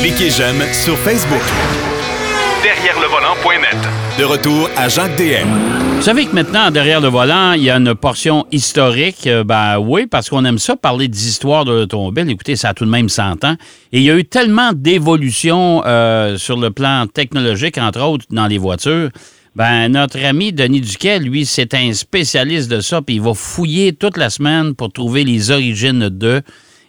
Cliquez 0.00 0.30
j'aime 0.30 0.60
sur 0.72 0.96
Facebook. 0.98 1.42
Derrière 2.62 2.98
le 3.00 3.06
volant.net. 3.06 3.76
De 4.18 4.24
retour 4.24 4.68
à 4.76 4.88
Jacques 4.88 5.16
DM. 5.16 5.48
Vous 5.96 6.02
savez 6.02 6.26
que 6.26 6.34
maintenant, 6.34 6.70
derrière 6.70 7.00
le 7.00 7.08
volant, 7.08 7.52
il 7.52 7.62
y 7.62 7.70
a 7.70 7.76
une 7.76 7.94
portion 7.94 8.46
historique. 8.50 9.26
Euh, 9.26 9.44
Ben 9.44 9.78
oui, 9.78 10.06
parce 10.06 10.30
qu'on 10.30 10.44
aime 10.44 10.58
ça, 10.58 10.74
parler 10.76 11.08
d'histoire 11.08 11.64
de 11.64 11.72
l'automobile. 11.72 12.28
Écoutez, 12.30 12.56
ça 12.56 12.70
a 12.70 12.74
tout 12.74 12.84
de 12.84 12.90
même 12.90 13.08
100 13.08 13.44
ans. 13.44 13.56
Et 13.92 13.98
il 13.98 14.02
y 14.02 14.10
a 14.10 14.16
eu 14.16 14.24
tellement 14.24 14.72
d'évolutions 14.74 15.82
euh, 15.86 16.36
sur 16.36 16.56
le 16.56 16.70
plan 16.70 17.06
technologique, 17.06 17.78
entre 17.78 18.00
autres, 18.02 18.24
dans 18.30 18.46
les 18.46 18.58
voitures. 18.58 19.10
Ben, 19.54 19.88
notre 19.88 20.24
ami 20.24 20.52
Denis 20.52 20.80
Duquet, 20.80 21.18
lui, 21.18 21.44
c'est 21.44 21.74
un 21.74 21.92
spécialiste 21.92 22.70
de 22.70 22.80
ça, 22.80 23.02
puis 23.02 23.16
il 23.16 23.20
va 23.20 23.34
fouiller 23.34 23.92
toute 23.92 24.16
la 24.16 24.30
semaine 24.30 24.74
pour 24.74 24.92
trouver 24.92 25.24
les 25.24 25.50
origines 25.50 26.08
d'eux. 26.08 26.42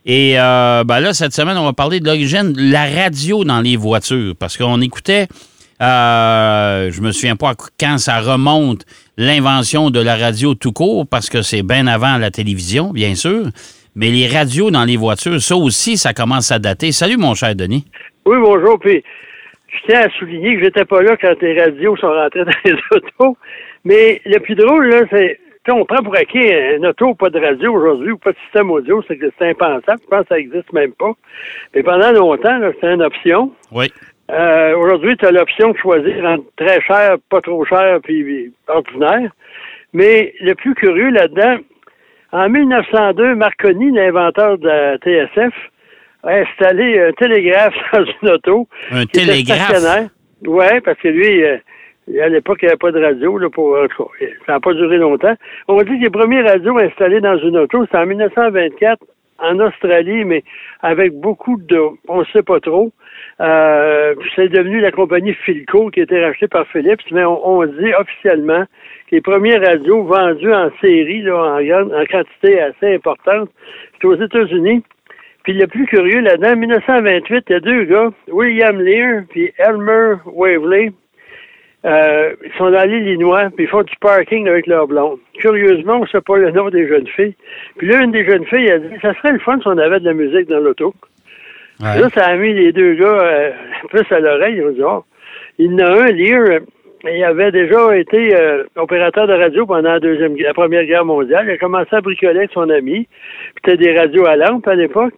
Et 0.06 0.40
euh, 0.40 0.84
ben 0.84 1.00
là, 1.00 1.14
cette 1.14 1.34
semaine, 1.34 1.58
on 1.58 1.66
va 1.66 1.74
parler 1.74 2.00
de 2.00 2.06
l'origine 2.06 2.54
de 2.54 2.72
la 2.72 2.86
radio 2.86 3.44
dans 3.44 3.62
les 3.62 3.76
voitures, 3.78 4.34
parce 4.40 4.58
qu'on 4.58 4.82
écoutait, 4.82 5.28
euh, 5.82 6.90
je 6.92 7.02
me 7.02 7.12
souviens 7.12 7.36
pas 7.36 7.54
quand 7.80 7.98
ça 8.00 8.20
remonte, 8.20 8.86
l'invention 9.18 9.92
de 9.92 10.02
la 10.02 10.16
radio 10.16 10.56
tout 10.56 10.72
court, 10.72 11.06
parce 11.08 11.30
que 11.30 11.44
c'est 11.44 11.62
bien 11.62 11.86
avant 11.86 12.18
la 12.18 12.32
télévision, 12.32 12.92
bien 12.92 13.14
sûr. 13.14 13.46
Mais 13.96 14.10
les 14.10 14.28
radios 14.28 14.72
dans 14.72 14.86
les 14.86 14.98
voitures, 14.98 15.42
ça 15.42 15.56
aussi, 15.56 15.98
ça 15.98 16.14
commence 16.14 16.52
à 16.52 16.60
dater. 16.60 16.92
Salut, 16.92 17.18
mon 17.18 17.36
cher 17.36 17.56
Denis. 17.56 17.86
Oui, 18.26 18.38
bonjour. 18.40 18.80
Puis, 18.80 19.04
je 19.68 19.78
tiens 19.88 20.02
à 20.02 20.10
souligner 20.18 20.56
que 20.56 20.64
j'étais 20.64 20.86
pas 20.86 21.02
là 21.02 21.18
quand 21.18 21.34
les 21.42 21.60
radios 21.60 21.98
sont 21.98 22.12
rentrées 22.12 22.46
dans 22.46 22.52
les 22.66 22.74
autos. 22.92 23.38
Mais 23.84 24.22
le 24.26 24.40
plus 24.40 24.56
drôle, 24.56 24.90
là, 24.90 25.02
c'est 25.12 25.41
quand 25.66 25.78
on 25.78 25.86
prend 25.86 26.04
pour 26.04 26.16
acquis 26.16 26.52
un 26.52 26.84
auto 26.84 27.14
pas 27.14 27.30
de 27.30 27.40
radio 27.40 27.74
aujourd'hui 27.74 28.12
ou 28.12 28.18
pas 28.18 28.32
de 28.32 28.38
système 28.46 28.72
audio, 28.72 29.04
c'est 29.08 29.18
que 29.18 29.32
c'est 29.38 29.50
impensable. 29.50 30.00
Je 30.04 30.08
pense 30.08 30.22
que 30.22 30.28
ça 30.30 30.40
existe 30.40 30.74
même 30.74 30.94
pas. 30.94 31.12
Mais 31.76 31.84
pendant 31.84 32.12
longtemps, 32.12 32.60
c'était 32.74 32.94
une 32.94 33.04
option. 33.04 33.52
Oui. 33.72 33.92
Euh, 34.32 34.76
aujourd'hui, 34.78 35.18
tu 35.18 35.26
as 35.26 35.32
l'option 35.32 35.72
de 35.72 35.78
choisir 35.78 36.26
entre 36.26 36.46
très 36.56 36.82
cher, 36.82 37.18
pas 37.30 37.42
trop 37.42 37.64
cher, 37.66 38.00
puis 38.04 38.24
puis 38.24 38.54
ordinaire. 38.68 39.32
Mais 39.94 40.34
le 40.40 40.56
plus 40.56 40.74
curieux 40.74 41.10
là-dedans, 41.10 41.58
en 42.32 42.50
1902, 42.50 43.36
Marconi, 43.36 43.92
l'inventeur 43.92 44.58
de 44.58 44.68
la 44.68 44.98
TSF, 44.98 45.54
a 46.24 46.34
installé 46.36 47.00
un 47.00 47.12
télégraphe 47.14 47.74
dans 47.94 48.06
une 48.06 48.30
auto. 48.30 48.68
Un 48.92 49.06
télégraphe? 49.06 50.10
Ouais, 50.46 50.82
parce 50.82 50.98
que 51.00 51.10
lui, 51.10 51.44
euh, 51.44 51.58
à 52.22 52.30
l'époque, 52.30 52.60
il 52.62 52.66
n'y 52.66 52.72
avait 52.72 52.78
pas 52.78 52.92
de 52.92 53.02
radio, 53.02 53.38
là, 53.38 53.50
pour, 53.50 53.78
en 53.78 53.88
ça 54.46 54.54
n'a 54.54 54.60
pas 54.60 54.74
duré 54.74 54.98
longtemps. 54.98 55.36
On 55.68 55.78
dit 55.78 55.98
que 55.98 56.04
les 56.04 56.10
premiers 56.10 56.42
radios 56.42 56.78
installés 56.78 57.22
dans 57.22 57.38
une 57.38 57.58
auto, 57.58 57.86
c'est 57.90 57.98
en 57.98 58.06
1924 58.06 59.04
en 59.42 59.60
Australie, 59.60 60.24
mais 60.24 60.44
avec 60.82 61.14
beaucoup 61.14 61.58
de, 61.58 61.80
on 62.08 62.20
ne 62.20 62.26
sait 62.26 62.44
pas 62.44 62.60
trop. 62.60 62.92
Euh, 63.40 64.14
c'est 64.36 64.50
devenu 64.50 64.80
la 64.80 64.92
compagnie 64.92 65.34
Philco 65.34 65.90
qui 65.90 66.02
a 66.02 66.04
été 66.04 66.24
rachetée 66.24 66.48
par 66.48 66.68
Philips, 66.68 67.02
mais 67.12 67.26
on, 67.26 67.48
on 67.48 67.66
dit 67.66 67.94
officiellement 68.00 68.66
que 69.10 69.16
les 69.16 69.22
premiers 69.22 69.58
radios 69.58 70.04
vendus 70.04 70.54
en 70.54 70.70
série, 70.80 71.22
là, 71.24 71.56
en, 71.56 71.64
grande- 71.64 71.94
en 71.94 72.06
quantité 72.06 72.62
assez 72.62 72.96
importante, 72.96 73.50
c'est 74.00 74.08
aux 74.08 74.16
États-Unis. 74.16 74.84
Puis 75.44 75.54
le 75.54 75.66
plus 75.66 75.86
curieux 75.88 76.22
là-dedans, 76.22 76.54
en 76.54 76.58
1928, 76.58 77.46
il 77.50 77.54
y 77.54 77.56
a 77.56 77.60
deux 77.60 77.84
gars, 77.86 78.12
William 78.28 78.80
Lear 78.80 79.24
puis 79.30 79.52
Elmer 79.58 80.18
Waverley. 80.26 80.92
Euh, 81.84 82.36
ils 82.46 82.52
sont 82.58 82.70
dans 82.70 82.88
l'Illinois, 82.88 83.50
puis 83.56 83.66
ils 83.66 83.68
font 83.68 83.82
du 83.82 83.96
parking 84.00 84.48
avec 84.48 84.68
leur 84.68 84.88
blonde. 84.88 85.18
Curieusement, 85.40 85.98
on 85.98 86.02
ne 86.02 86.08
sait 86.08 86.22
pas 86.22 86.38
le 86.38 86.52
nom 86.52 86.70
des 86.70 86.88
jeunes 86.88 87.08
filles. 87.08 87.36
Puis 87.78 87.88
là, 87.88 88.04
une 88.04 88.12
des 88.12 88.24
jeunes 88.24 88.46
filles 88.46 88.70
a 88.70 88.78
dit 88.78 88.94
Ça 89.02 89.14
serait 89.16 89.34
le 89.34 89.40
fun 89.40 89.60
si 89.60 89.68
on 89.68 89.78
avait 89.78 90.00
de 90.00 90.06
la 90.06 90.14
musique 90.14 90.48
dans 90.48 90.60
l'auto. 90.60 90.94
Ouais. 91.80 92.00
Là, 92.00 92.10
ça 92.14 92.26
a 92.28 92.36
mis 92.36 92.54
les 92.54 92.72
deux 92.72 92.94
gars 92.94 93.20
euh, 93.24 93.52
plus 93.90 94.06
à 94.12 94.20
l'oreille. 94.20 94.58
Ils 94.58 94.64
ont 94.64 94.72
dit 94.72 94.84
Oh, 94.84 95.04
il 95.58 95.72
y 95.72 95.84
en 95.84 95.88
a 95.88 96.04
un, 96.04 96.12
Lear, 96.12 96.42
euh, 96.42 96.60
il 97.04 97.24
avait 97.24 97.52
déjà 97.52 97.98
été 97.98 98.36
euh, 98.36 98.64
opérateur 98.76 99.26
de 99.26 99.34
radio 99.34 99.66
pendant 99.66 99.94
la, 99.94 100.00
deuxième, 100.00 100.36
la 100.38 100.54
Première 100.54 100.86
Guerre 100.86 101.06
mondiale. 101.06 101.46
Il 101.48 101.52
a 101.54 101.58
commencé 101.58 101.96
à 101.96 102.02
bricoler 102.02 102.40
avec 102.40 102.52
son 102.52 102.70
ami. 102.70 103.08
C'était 103.56 103.78
des 103.78 103.98
radios 103.98 104.28
à 104.28 104.36
lampe 104.36 104.68
à 104.68 104.76
l'époque. 104.76 105.14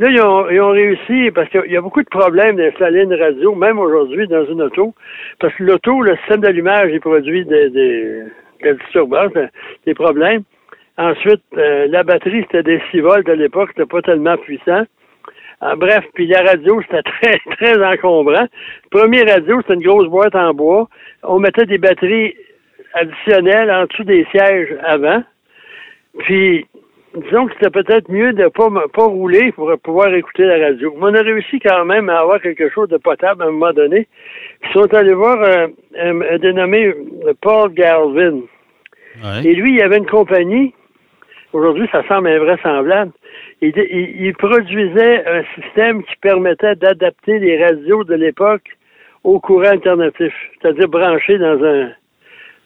Là, 0.00 0.08
ils 0.10 0.20
ont, 0.20 0.48
ils 0.48 0.60
ont 0.60 0.70
réussi, 0.70 1.30
parce 1.32 1.48
qu'il 1.48 1.72
y 1.72 1.76
a 1.76 1.80
beaucoup 1.80 2.02
de 2.02 2.08
problèmes 2.08 2.56
d'installer 2.56 3.02
une 3.02 3.14
radio, 3.14 3.54
même 3.56 3.80
aujourd'hui, 3.80 4.28
dans 4.28 4.46
une 4.46 4.62
auto. 4.62 4.94
Parce 5.40 5.52
que 5.54 5.64
l'auto, 5.64 6.02
le 6.02 6.16
système 6.18 6.40
d'allumage, 6.40 6.90
il 6.92 7.00
produit 7.00 7.44
des, 7.44 7.68
des, 7.70 8.22
des 8.62 8.74
disturbances, 8.74 9.32
euh, 9.36 9.48
des 9.86 9.94
problèmes. 9.94 10.44
Ensuite, 10.98 11.42
euh, 11.56 11.88
la 11.88 12.04
batterie, 12.04 12.42
c'était 12.42 12.62
des 12.62 12.80
6 12.92 13.00
volts 13.00 13.28
à 13.28 13.34
l'époque, 13.34 13.70
c'était 13.74 13.88
pas 13.88 14.02
tellement 14.02 14.36
puissant. 14.36 14.84
En 15.60 15.76
bref, 15.76 16.04
puis 16.14 16.28
la 16.28 16.42
radio, 16.42 16.80
c'était 16.82 17.02
très, 17.20 17.38
très 17.56 17.84
encombrant. 17.84 18.46
Premier 18.92 19.22
radio, 19.22 19.60
c'était 19.62 19.74
une 19.74 19.82
grosse 19.82 20.06
boîte 20.06 20.36
en 20.36 20.54
bois. 20.54 20.88
On 21.24 21.40
mettait 21.40 21.66
des 21.66 21.78
batteries 21.78 22.36
additionnelles 22.94 23.70
en 23.70 23.86
dessous 23.86 24.04
des 24.04 24.24
sièges 24.30 24.76
avant. 24.84 25.24
Puis, 26.18 26.67
disons 27.24 27.46
que 27.46 27.52
c'était 27.54 27.70
peut-être 27.70 28.10
mieux 28.10 28.32
de 28.32 28.48
pas 28.48 28.68
pas 28.92 29.04
rouler 29.04 29.52
pour 29.52 29.72
pouvoir 29.82 30.12
écouter 30.14 30.44
la 30.44 30.58
radio. 30.66 30.92
Mais 30.96 31.04
on 31.04 31.14
a 31.14 31.22
réussi 31.22 31.58
quand 31.60 31.84
même 31.84 32.08
à 32.08 32.20
avoir 32.20 32.40
quelque 32.40 32.68
chose 32.70 32.88
de 32.88 32.96
potable 32.98 33.42
à 33.42 33.46
un 33.46 33.50
moment 33.50 33.72
donné. 33.72 34.06
Ils 34.64 34.72
sont 34.72 34.92
allés 34.94 35.14
voir 35.14 35.38
un, 35.42 35.68
un- 35.98 36.20
un 36.22 36.38
dénommé 36.38 36.94
Paul 37.40 37.72
Galvin. 37.72 38.40
Ouais. 39.22 39.44
Et 39.44 39.54
lui, 39.54 39.74
il 39.76 39.82
avait 39.82 39.98
une 39.98 40.06
compagnie. 40.06 40.74
Aujourd'hui, 41.52 41.88
ça 41.90 42.06
semble 42.08 42.28
invraisemblable. 42.28 43.12
Il, 43.62 43.72
il, 43.76 44.26
il 44.26 44.34
produisait 44.34 45.24
un 45.26 45.42
système 45.60 46.02
qui 46.04 46.14
permettait 46.20 46.76
d'adapter 46.76 47.38
les 47.38 47.64
radios 47.64 48.04
de 48.04 48.14
l'époque 48.14 48.68
au 49.24 49.40
courant 49.40 49.70
alternatif, 49.70 50.32
c'est-à-dire 50.60 50.88
branché 50.88 51.38
dans 51.38 51.62
un. 51.64 51.90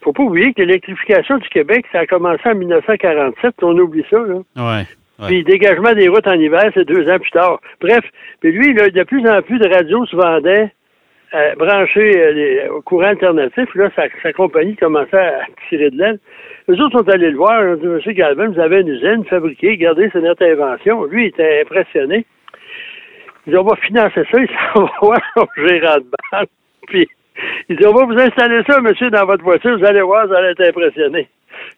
Faut 0.03 0.13
pas 0.13 0.23
oublier 0.23 0.53
que 0.53 0.63
l'électrification 0.63 1.39
du 1.39 1.49
Québec, 1.49 1.85
ça 1.93 2.01
a 2.01 2.07
commencé 2.07 2.41
en 2.47 2.55
1947. 2.55 3.55
On 3.63 3.79
oublie 3.79 4.05
ça, 4.11 4.19
là. 4.19 4.35
Ouais. 4.57 4.83
Puis 5.29 5.45
dégagement 5.45 5.93
des 5.95 6.09
routes 6.09 6.27
en 6.27 6.33
hiver, 6.35 6.71
c'est 6.75 6.85
deux 6.87 7.09
ans 7.09 7.19
plus 7.19 7.31
tard. 7.31 7.61
Bref, 7.81 8.01
puis 8.41 8.51
lui, 8.51 8.73
là, 8.75 8.89
de 8.89 9.03
plus 9.05 9.27
en 9.29 9.41
plus 9.43 9.59
de 9.59 9.69
radios 9.69 10.05
se 10.07 10.17
vendaient 10.17 10.73
euh, 11.35 11.55
branchées 11.55 12.21
euh, 12.21 12.33
les- 12.33 12.69
au 12.69 12.83
courant 12.83 13.07
alternatif. 13.07 13.73
Là, 13.77 13.91
sa, 13.95 14.05
sa 14.23 14.33
compagnie 14.33 14.75
commençait 14.77 15.17
à 15.17 15.41
tirer 15.69 15.91
de 15.91 15.99
l'aile. 15.99 16.19
Les 16.69 16.81
autres 16.81 16.99
sont 16.99 17.09
allés 17.09 17.31
le 17.31 17.37
voir. 17.37 17.62
Ils 17.62 17.69
ont 17.69 17.77
dit, 17.77 17.87
Monsieur 17.87 18.12
Galvin, 18.12 18.49
vous 18.49 18.61
avez 18.61 18.81
une 18.81 18.89
usine 18.89 19.25
fabriquée, 19.27 19.71
regardez, 19.71 20.11
c'est 20.12 20.21
notre 20.21 20.45
invention. 20.45 21.05
Lui, 21.05 21.25
il 21.25 21.29
était 21.29 21.62
impressionné. 21.62 22.27
Il 23.47 23.53
dit, 23.53 23.57
on 23.59 23.65
va 23.65 23.77
financer 23.77 24.23
ça. 24.31 24.39
Il 24.41 24.49
s'en 24.75 24.85
va 24.85 24.91
voir 25.01 25.21
son 25.37 25.47
gérant 25.67 25.97
de 25.99 26.07
banque. 26.33 26.49
Puis, 26.89 27.07
il 27.69 27.76
dit, 27.76 27.87
on 27.87 27.93
va 27.93 28.04
vous 28.04 28.19
installer 28.20 28.62
ça, 28.69 28.81
monsieur, 28.81 29.10
dans 29.10 29.26
votre 29.26 29.44
voiture. 29.44 29.78
Vous 29.78 29.84
allez 29.84 30.03
voir, 30.03 30.26
vous 30.26 30.34
allez 30.34 30.48
être 30.50 30.69
impressionné. 30.69 31.28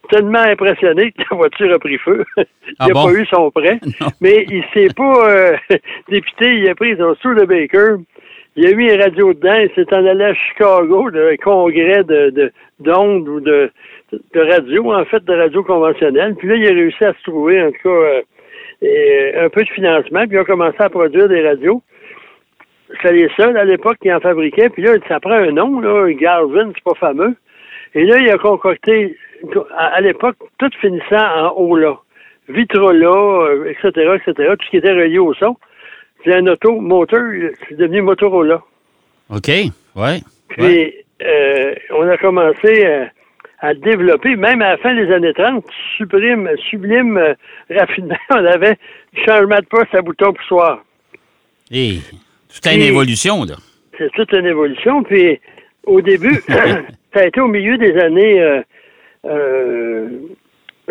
Tellement 0.09 0.39
impressionné 0.41 1.13
que 1.13 1.23
la 1.31 1.37
voiture 1.37 1.75
a 1.75 1.79
pris 1.79 1.99
feu. 1.99 2.25
il 2.39 2.45
Ah 2.79 2.87
n'a 2.89 2.95
bon? 2.95 3.07
pas 3.07 3.13
eu 3.13 3.27
son 3.27 3.51
prêt. 3.51 3.79
Non. 4.01 4.07
Mais 4.21 4.47
il 4.49 4.65
s'est 4.73 4.93
pas 4.97 5.29
euh, 5.31 5.57
dépité. 6.09 6.57
Il 6.57 6.69
a 6.69 6.75
pris 6.75 6.97
son 6.97 7.15
Baker. 7.47 7.97
Il 8.57 8.67
a 8.67 8.73
mis 8.75 8.93
une 8.93 9.01
radio 9.01 9.33
dedans. 9.33 9.55
Il 9.55 9.71
s'est 9.75 9.93
en 9.95 10.07
allé 10.07 10.25
à 10.25 10.35
Chicago, 10.35 11.11
d'un 11.11 11.37
congrès 11.37 12.05
de, 12.05 12.31
de, 12.31 12.53
d'ondes 12.81 13.29
ou 13.29 13.41
de, 13.41 13.71
de 14.13 14.41
radio, 14.41 14.93
en 14.95 15.05
fait, 15.07 15.25
de 15.25 15.35
radio 15.35 15.63
conventionnelle. 15.65 16.35
Puis 16.37 16.49
là, 16.49 16.57
il 16.57 16.67
a 16.67 16.71
réussi 16.71 17.05
à 17.05 17.13
se 17.15 17.23
trouver, 17.25 17.63
en 17.63 17.73
tout 17.73 17.83
cas, 17.83 17.89
euh, 17.89 18.23
euh, 18.85 19.47
un 19.47 19.49
peu 19.49 19.65
de 19.65 19.71
financement. 19.71 20.27
Puis 20.27 20.37
il 20.37 20.39
a 20.39 20.45
commencé 20.45 20.77
à 20.79 20.89
produire 20.89 21.29
des 21.29 21.47
radios. 21.47 21.83
C'est 23.03 23.13
les 23.13 23.29
seuls 23.37 23.57
à 23.57 23.65
l'époque 23.65 23.99
qui 24.01 24.13
en 24.13 24.21
fabriquaient. 24.21 24.69
Puis 24.71 24.83
là, 24.83 24.95
ça 25.09 25.21
prend 25.21 25.33
un 25.33 25.53
nom, 25.53 25.81
là. 25.81 26.11
Garvin, 26.13 26.71
c'est 26.75 26.85
pas 26.85 26.95
fameux. 26.95 27.35
Et 27.95 28.05
là, 28.05 28.19
il 28.19 28.31
a 28.31 28.39
concocté, 28.39 29.17
à, 29.77 29.87
à 29.95 30.01
l'époque, 30.01 30.37
tout 30.59 30.71
finissant 30.81 31.27
en 31.37 31.51
haut 31.57 31.77
là. 31.77 31.97
Vitrola, 32.49 33.09
euh, 33.09 33.71
etc., 33.71 34.17
etc., 34.17 34.53
tout 34.59 34.65
ce 34.67 34.71
qui 34.71 34.77
était 34.77 34.93
relié 34.93 35.19
au 35.19 35.33
son. 35.35 35.57
C'est 36.25 36.35
un 36.35 36.47
auto, 36.47 36.81
moteur, 36.81 37.23
c'est 37.69 37.77
devenu 37.77 38.03
Motorola. 38.03 38.63
OK. 39.31 39.49
Ouais. 39.95 40.21
Puis, 40.49 40.95
euh, 41.23 41.75
on 41.91 42.09
a 42.09 42.17
commencé 42.17 42.85
euh, 42.85 43.05
à 43.61 43.75
développer, 43.75 44.37
même 44.37 44.63
à 44.63 44.71
la 44.71 44.77
fin 44.79 44.95
des 44.95 45.13
années 45.13 45.33
30, 45.35 45.65
sublime, 45.97 46.51
sublime 46.71 47.17
euh, 47.17 47.35
raffinement. 47.71 48.17
On 48.31 48.45
avait 48.45 48.77
changement 49.27 49.59
de 49.59 49.67
poste 49.67 49.95
à 49.95 50.03
bouton 50.03 50.33
poussoir. 50.33 50.83
Et 51.71 51.99
toute 52.55 52.73
une 52.73 52.83
évolution, 52.83 53.45
là. 53.45 53.55
C'est 53.99 54.11
toute 54.13 54.33
une 54.33 54.47
évolution. 54.47 55.03
Puis, 55.03 55.41
au 55.87 56.01
début, 56.01 56.41
ça 56.49 57.21
a 57.21 57.27
été 57.27 57.41
au 57.41 57.49
milieu 57.49 57.77
des 57.79 57.97
années 57.99 58.41
euh, 58.43 58.63
euh, 59.27 60.09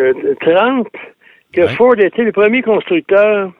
euh, 0.00 0.34
30 0.40 0.88
que 1.52 1.60
Ouais. 1.60 1.68
Ford 1.68 1.98
était 1.98 2.24
le 2.24 2.32
premier 2.32 2.62
constructeur 2.62 3.52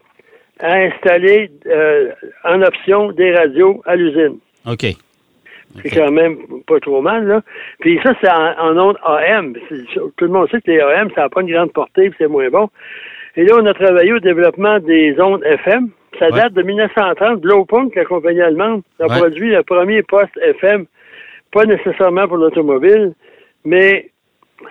à 0.60 0.74
installer 0.74 1.50
euh, 1.66 2.10
en 2.44 2.62
option 2.62 3.12
des 3.12 3.34
radios 3.34 3.82
à 3.86 3.96
l'usine. 3.96 4.38
OK. 4.66 4.86
C'est 5.82 5.90
quand 5.90 6.12
même 6.12 6.36
pas 6.68 6.78
trop 6.78 7.02
mal, 7.02 7.26
là. 7.26 7.42
Puis 7.80 7.98
ça, 8.04 8.14
c'est 8.20 8.30
en, 8.30 8.54
en 8.58 8.78
ondes 8.78 8.98
AM. 9.04 9.54
Tout 10.16 10.24
le 10.24 10.28
monde 10.30 10.48
sait 10.50 10.60
que 10.60 10.70
les 10.70 10.80
AM, 10.80 11.10
ça 11.14 11.22
n'a 11.22 11.28
pas 11.28 11.40
une 11.40 11.50
grande 11.50 11.72
portée, 11.72 12.10
puis 12.10 12.16
c'est 12.18 12.28
moins 12.28 12.48
bon. 12.48 12.68
Et 13.36 13.44
là, 13.44 13.56
on 13.60 13.66
a 13.66 13.74
travaillé 13.74 14.12
au 14.12 14.20
développement 14.20 14.78
des 14.78 15.20
ondes 15.20 15.42
FM. 15.44 15.88
Ça 16.18 16.26
Ouais. 16.30 16.40
date 16.40 16.52
de 16.54 16.62
1930. 16.62 17.40
Blowpunk, 17.40 17.94
la 17.96 18.04
compagnie 18.04 18.40
allemande, 18.40 18.82
a 19.00 19.06
Ouais. 19.06 19.18
produit 19.18 19.50
le 19.50 19.62
premier 19.62 20.02
poste 20.02 20.36
FM, 20.42 20.86
pas 21.52 21.64
nécessairement 21.64 22.28
pour 22.28 22.36
l'automobile, 22.36 23.12
mais 23.64 24.10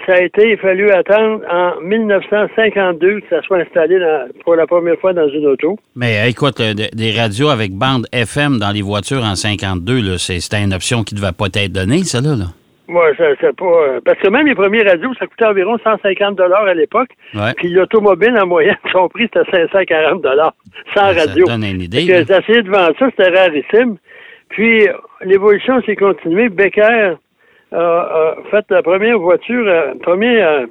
ça 0.08 0.14
a 0.14 0.22
été, 0.22 0.50
il 0.50 0.54
a 0.54 0.58
fallu 0.58 0.90
attendre 0.92 1.42
en 1.52 1.80
1952 1.82 3.20
que 3.22 3.28
ça 3.30 3.42
soit 3.44 3.58
installé 3.60 4.00
dans- 4.00 4.28
pour 4.44 4.56
la 4.56 4.66
première 4.68 4.98
fois 5.00 5.14
dans 5.14 5.28
une 5.30 5.46
auto. 5.48 5.78
Mais 5.96 6.20
euh, 6.24 6.30
écoute, 6.30 6.60
euh, 6.60 6.74
de- 6.74 6.90
des 6.96 7.12
radios 7.12 7.50
avec 7.50 7.74
bande 7.74 8.08
FM 8.12 8.58
dans 8.60 8.72
les 8.72 8.82
voitures 8.82 9.24
en 9.24 9.36
52, 9.36 10.02
là, 10.02 10.18
c'est- 10.18 10.40
c'était 10.40 10.64
une 10.64 10.74
option 10.74 11.04
qui 11.04 11.16
ne 11.16 11.20
devait 11.20 11.34
pas 11.34 11.48
être 11.48 11.72
donnée, 11.72 12.04
ça, 12.04 12.22
là. 12.22 12.36
là. 12.36 12.46
Ouais, 12.90 13.16
ça, 13.18 13.26
c'est 13.40 13.56
pas. 13.56 13.66
euh, 13.66 14.02
parce 14.04 14.20
que 14.20 14.28
même 14.28 14.46
les 14.46 14.56
premiers 14.56 14.84
radios, 14.84 15.14
ça 15.18 15.26
coûtait 15.26 15.46
environ 15.46 15.78
150 15.84 16.36
dollars 16.36 16.64
à 16.66 16.74
l'époque. 16.74 17.10
Ouais. 17.34 17.54
Puis 17.56 17.70
l'automobile, 17.70 18.38
en 18.38 18.46
moyenne, 18.46 18.76
son 18.92 19.08
prix, 19.08 19.30
c'était 19.34 19.50
540 19.52 20.22
dollars 20.22 20.54
sans 20.94 21.14
Ça 21.14 21.26
radio. 21.28 21.46
donne 21.46 21.64
une 21.64 21.82
idée. 21.82 22.06
Que 22.06 22.12
là. 22.12 22.24
d'essayer 22.24 22.62
de 22.62 22.70
vendre 22.70 22.94
ça, 23.00 23.08
c'était 23.10 23.30
rarissime. 23.30 23.98
Puis 24.50 24.88
l'évolution 25.22 25.82
s'est 25.84 25.96
continuée. 25.96 26.50
Becker 26.50 27.16
a, 27.72 27.78
a 27.80 28.36
fait 28.52 28.66
la 28.70 28.84
première 28.84 29.18
voiture, 29.18 29.66
euh, 29.68 29.94
premier 30.02 30.44
euh, 30.44 30.66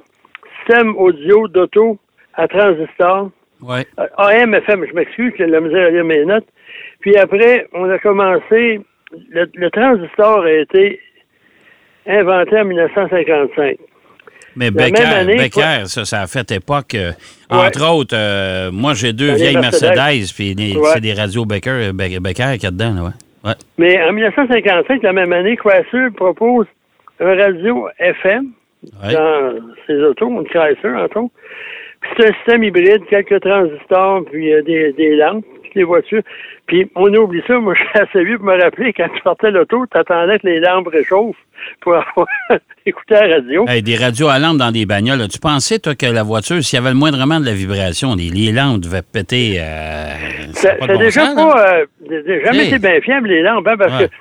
système 0.59 0.95
audio 0.95 1.47
d'auto 1.47 1.97
à 2.35 2.47
transistor. 2.47 3.31
Ouais. 3.61 3.85
Euh, 3.99 4.05
AM, 4.17 4.53
FM, 4.53 4.85
je 4.87 4.93
m'excuse, 4.93 5.33
j'ai 5.37 5.47
la 5.47 5.59
misère 5.61 5.87
à 5.87 5.89
lire 5.89 6.05
mes 6.05 6.23
notes. 6.25 6.47
Puis 7.01 7.17
après, 7.17 7.67
on 7.73 7.89
a 7.89 7.97
commencé, 7.97 8.79
le, 9.29 9.49
le 9.53 9.69
transistor 9.71 10.43
a 10.43 10.51
été 10.51 10.99
inventé 12.07 12.57
en 12.59 12.65
1955. 12.65 13.77
Mais 14.55 14.65
La 14.65 14.71
Becker, 14.71 15.03
année, 15.03 15.35
Becker, 15.35 15.85
ça, 15.85 16.05
ça 16.05 16.21
a 16.21 16.27
fait 16.27 16.51
époque. 16.51 16.93
euh, 16.95 17.11
Ouais. 17.51 17.57
Entre 17.67 17.89
autres, 17.91 18.15
euh, 18.15 18.71
moi, 18.71 18.93
j'ai 18.93 19.11
deux 19.13 19.33
vieilles 19.33 19.57
Mercedes. 19.57 19.95
Mercedes, 19.95 20.33
puis 20.35 20.53
Ouais. 20.77 20.89
c'est 20.93 21.01
des 21.01 21.13
radios 21.13 21.45
Becker, 21.45 21.91
Be- 21.93 22.19
Becker 22.19 22.53
qu'il 22.53 22.63
y 22.63 22.67
a 22.67 22.71
dedans, 22.71 23.05
ouais. 23.05 23.11
Ouais. 23.45 23.53
Mais 23.77 24.01
en 24.03 24.13
1955, 24.13 25.01
la 25.03 25.13
même 25.13 25.33
année, 25.33 25.57
Chrysler 25.57 26.09
propose 26.15 26.65
un 27.19 27.35
radio 27.35 27.87
FM 27.99 28.47
dans 29.11 29.53
ses 29.87 29.95
autos, 30.01 30.29
une 30.29 30.47
Chrysler, 30.47 30.95
entre 31.01 31.17
autres. 31.19 31.33
Puis 32.01 32.11
c'est 32.17 32.29
un 32.29 32.33
système 32.35 32.63
hybride, 32.63 33.01
quelques 33.09 33.39
transistors, 33.41 34.23
puis 34.31 34.53
euh, 34.53 34.61
des, 34.61 34.93
des 34.93 35.15
lampes, 35.15 35.45
toutes 35.73 35.79
les 35.79 35.83
voitures. 35.83 36.21
Puis 36.67 36.89
on 36.95 37.13
oublie 37.13 37.41
ça, 37.47 37.59
moi 37.59 37.73
je 37.77 37.79
suis 37.81 37.99
assez 37.99 38.23
vieux 38.23 38.37
pour 38.37 38.47
me 38.47 38.61
rappeler, 38.61 38.93
quand 38.93 39.07
tu 39.13 39.21
sortais 39.21 39.51
l'auto, 39.51 39.85
tu 39.91 39.97
attendais 39.97 40.39
que 40.39 40.47
les 40.47 40.59
lampes 40.59 40.87
réchauffent 40.87 41.35
pour 41.81 41.95
avoir 41.95 42.27
écouter 42.85 43.13
la 43.15 43.35
radio. 43.35 43.65
Hey, 43.67 43.81
des 43.81 43.95
radios 43.95 44.27
à 44.29 44.39
lampe 44.39 44.57
dans 44.57 44.71
des 44.71 44.85
bagnoles. 44.85 45.27
Tu 45.29 45.39
pensais, 45.39 45.79
toi, 45.79 45.95
que 45.95 46.05
la 46.05 46.23
voiture, 46.23 46.61
s'il 46.63 46.77
y 46.77 46.81
avait 46.81 46.91
le 46.91 46.95
moindrement 46.97 47.39
de 47.39 47.45
la 47.45 47.53
vibration, 47.53 48.15
les, 48.15 48.29
les 48.29 48.51
lampes 48.51 48.81
devaient 48.81 49.01
péter. 49.01 49.57
euh, 49.59 50.13
Ça 50.53 50.75
bon 50.79 50.97
déjà 50.97 51.25
sens, 51.27 51.35
pas, 51.35 51.77
euh, 51.79 51.85
jamais 52.45 52.63
Hey. 52.65 52.67
été 52.67 52.79
bien 52.79 53.01
fiable 53.01 53.27
les 53.29 53.41
lampes, 53.41 53.67
hein, 53.67 53.75
parce 53.77 53.99
Ouais. 54.01 54.07
que 54.07 54.13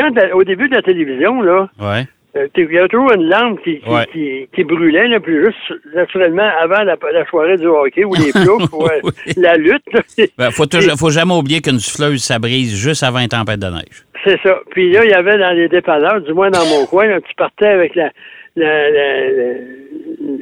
quand 0.00 0.12
t'as- 0.14 0.34
au 0.34 0.44
début 0.44 0.68
de 0.68 0.74
la 0.74 0.82
télévision, 0.82 1.40
là, 1.42 1.68
Ouais. 1.80 2.04
Euh, 2.36 2.48
Il 2.56 2.72
y 2.72 2.78
a 2.78 2.86
toujours 2.88 3.12
une 3.12 3.28
lampe 3.28 3.62
qui, 3.62 3.80
qui, 3.80 3.88
Ouais. 3.88 4.06
qui, 4.12 4.48
qui 4.54 4.64
brûlait, 4.64 5.08
là, 5.08 5.20
puis 5.20 5.34
juste 5.44 5.84
naturellement 5.94 6.48
avant 6.60 6.82
la, 6.82 6.96
la 7.12 7.24
soirée 7.26 7.56
du 7.56 7.66
hockey 7.66 8.04
ou 8.04 8.14
les 8.14 8.30
ploufs 8.44 8.72
ou 8.72 8.84
euh, 8.84 9.00
Oui. 9.04 9.12
la 9.36 9.56
lutte. 9.56 9.82
là. 9.92 10.00
Ben, 10.38 10.50
faut, 10.50 11.10
jamais 11.10 11.34
oublier 11.34 11.60
qu'une 11.60 11.78
souffleuse, 11.80 12.22
ça 12.22 12.38
brise 12.38 12.76
juste 12.76 13.02
avant 13.02 13.20
une 13.20 13.28
tempête 13.28 13.60
de 13.60 13.66
neige. 13.66 14.04
C'est 14.24 14.38
ça. 14.42 14.58
Puis 14.70 14.90
là, 14.92 15.04
il 15.04 15.10
y 15.10 15.14
avait 15.14 15.38
dans 15.38 15.52
les 15.52 15.68
dépanneurs, 15.68 16.20
du 16.20 16.32
moins 16.32 16.50
dans 16.50 16.64
mon 16.66 16.84
coin, 16.90 17.06
là, 17.06 17.20
tu 17.20 17.34
partais 17.36 17.68
avec 17.68 17.94
la 17.94 18.10
la, 18.58 18.90
la, 18.90 19.30
la, 19.30 19.52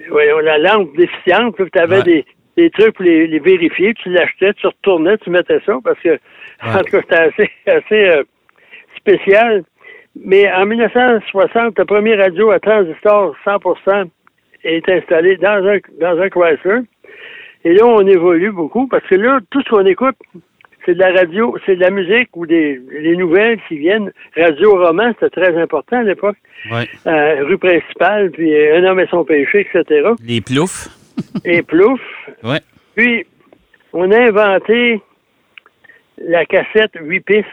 voyons, 0.09 0.39
la 0.39 0.59
lampe 0.59 0.97
déficiente, 0.97 1.57
puis 1.57 1.65
tu 1.71 1.79
avais 1.81 1.97
Ouais. 1.99 2.03
des, 2.05 2.25
des 2.57 2.71
trucs 2.71 2.95
pour 2.95 3.05
les, 3.05 3.27
les 3.27 3.41
vérifier, 3.41 3.93
tu 3.95 4.09
l'achetais, 4.11 4.53
tu 4.55 4.67
retournais, 4.69 5.19
tu 5.19 5.31
mettais 5.31 5.59
ça, 5.67 5.77
parce 5.83 5.99
que 6.01 6.19
en 6.65 6.79
tout 6.79 6.93
cas, 6.93 7.01
c'était 7.03 7.17
assez, 7.17 7.51
assez 7.67 8.05
euh, 8.11 8.23
spécial. 8.97 9.65
Mais 10.23 10.51
en 10.53 10.67
1960, 10.67 11.79
le 11.79 11.85
premier 11.85 12.15
radio 12.15 12.51
à 12.51 12.61
transistor 12.61 13.35
100% 13.45 14.09
est 14.65 14.89
installé 14.89 15.37
dans 15.37 15.67
un, 15.67 15.79
dans 16.01 16.21
un 16.21 16.29
Chrysler. 16.29 16.81
Et 17.65 17.73
là, 17.73 17.87
on 17.87 18.07
évolue 18.07 18.53
beaucoup 18.53 18.87
parce 18.87 19.07
que 19.07 19.15
là, 19.17 19.41
tout 19.51 19.63
ce 19.63 19.71
qu'on 19.71 19.87
écoute, 19.87 20.17
c'est 20.85 20.95
de 20.95 21.01
la 21.01 21.13
radio, 21.13 21.57
c'est 21.65 21.77
de 21.77 21.81
la 21.81 21.91
musique 21.91 22.29
ou 22.37 22.47
des, 22.47 22.79
des 22.79 23.17
nouvelles 23.17 23.59
qui 23.69 23.79
viennent. 23.79 24.13
Radio 24.37 24.73
roman, 24.73 25.13
c'était 25.15 25.41
très 25.41 25.61
important 25.61 25.99
à 25.99 26.03
l'époque. 26.03 26.37
Ouais. 26.71 26.89
Euh, 27.07 27.45
rue 27.45 27.59
principale, 27.59 28.31
puis 28.31 28.55
euh, 28.55 28.79
Un 28.79 28.85
homme 28.85 29.01
et 29.01 29.07
son 29.07 29.25
péché, 29.25 29.67
etc. 29.73 30.11
Les 30.25 30.41
ploufs. 30.41 30.89
Et 31.45 31.63
plouf. 31.63 32.01
Ouais. 32.43 32.61
Puis, 32.97 33.25
on 33.93 34.11
a 34.11 34.19
inventé 34.19 35.01
la 36.19 36.45
cassette 36.45 36.93
8 37.01 37.21
pistes 37.21 37.47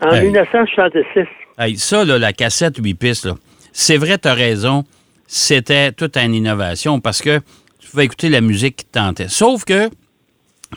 en 0.00 0.10
Hey. 0.12 0.24
1966. 0.26 1.26
Hey, 1.58 1.76
ça, 1.78 2.04
là, 2.04 2.18
la 2.18 2.32
cassette 2.32 2.76
8 2.78 2.94
pistes, 2.94 3.26
là, 3.26 3.34
c'est 3.72 3.96
vrai, 3.96 4.18
tu 4.18 4.28
as 4.28 4.34
raison. 4.34 4.84
C'était 5.26 5.92
toute 5.92 6.16
une 6.16 6.34
innovation 6.34 7.00
parce 7.00 7.20
que 7.22 7.38
tu 7.78 7.88
pouvais 7.90 8.04
écouter 8.06 8.28
la 8.28 8.40
musique 8.40 8.76
qui 8.76 8.84
te 8.84 8.98
tentait. 8.98 9.28
Sauf 9.28 9.64
que, 9.64 9.88
tu 9.88 9.94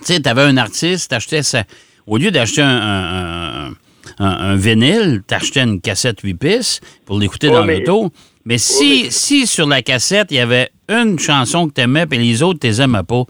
sais, 0.04 0.20
tu 0.22 0.30
avais 0.30 0.44
un 0.44 0.58
artiste, 0.58 1.10
t'achetais 1.10 1.42
ça. 1.44 1.64
Au 2.06 2.18
lieu 2.18 2.30
d'acheter 2.32 2.62
un, 2.62 2.68
un, 2.68 3.68
un- 3.70 3.74
un- 4.20 4.26
un 4.52 4.56
vinyle, 4.56 5.22
t'achetais 5.26 5.62
une 5.64 5.80
cassette 5.82 6.20
8 6.22 6.34
pistes 6.36 6.84
pour 7.06 7.18
l'écouter 7.20 7.48
Ouais, 7.48 7.54
dans 7.54 7.66
mais- 7.66 7.80
l'auto. 7.80 8.12
Mais 8.46 8.58
si, 8.58 9.10
si 9.10 9.48
sur 9.48 9.66
la 9.68 9.82
cassette, 9.82 10.28
il 10.32 10.36
y 10.38 10.40
avait 10.40 10.70
une 10.90 11.18
chanson 11.18 11.68
que 11.70 11.74
tu 11.76 11.82
aimais 11.82 12.06
et 12.12 12.18
les 12.18 12.44
autres, 12.44 12.60
tu 12.60 12.68
les 12.68 12.82
aimais 12.82 13.04
pas, 13.08 13.24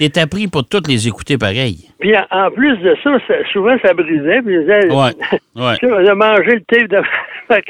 t'étais 0.00 0.26
pris 0.26 0.48
pour 0.48 0.66
toutes 0.66 0.88
les 0.88 1.06
écouter 1.06 1.36
pareil. 1.38 1.76
Puis, 2.00 2.16
en, 2.16 2.24
en 2.30 2.50
plus 2.50 2.76
de 2.78 2.96
ça, 3.04 3.10
ça- 3.28 3.34
souvent, 3.52 3.76
ça 3.84 3.92
brisait. 3.94 4.40
Puis, 4.42 4.54
je 4.54 4.60
disais, 4.60 4.86
Ouais, 4.92 5.12
ouais. 5.56 5.76
Tu 5.78 5.86
sais, 5.88 6.14
mangé 6.14 6.54
le 6.56 6.62
tape 6.62 6.88
de... 6.88 7.02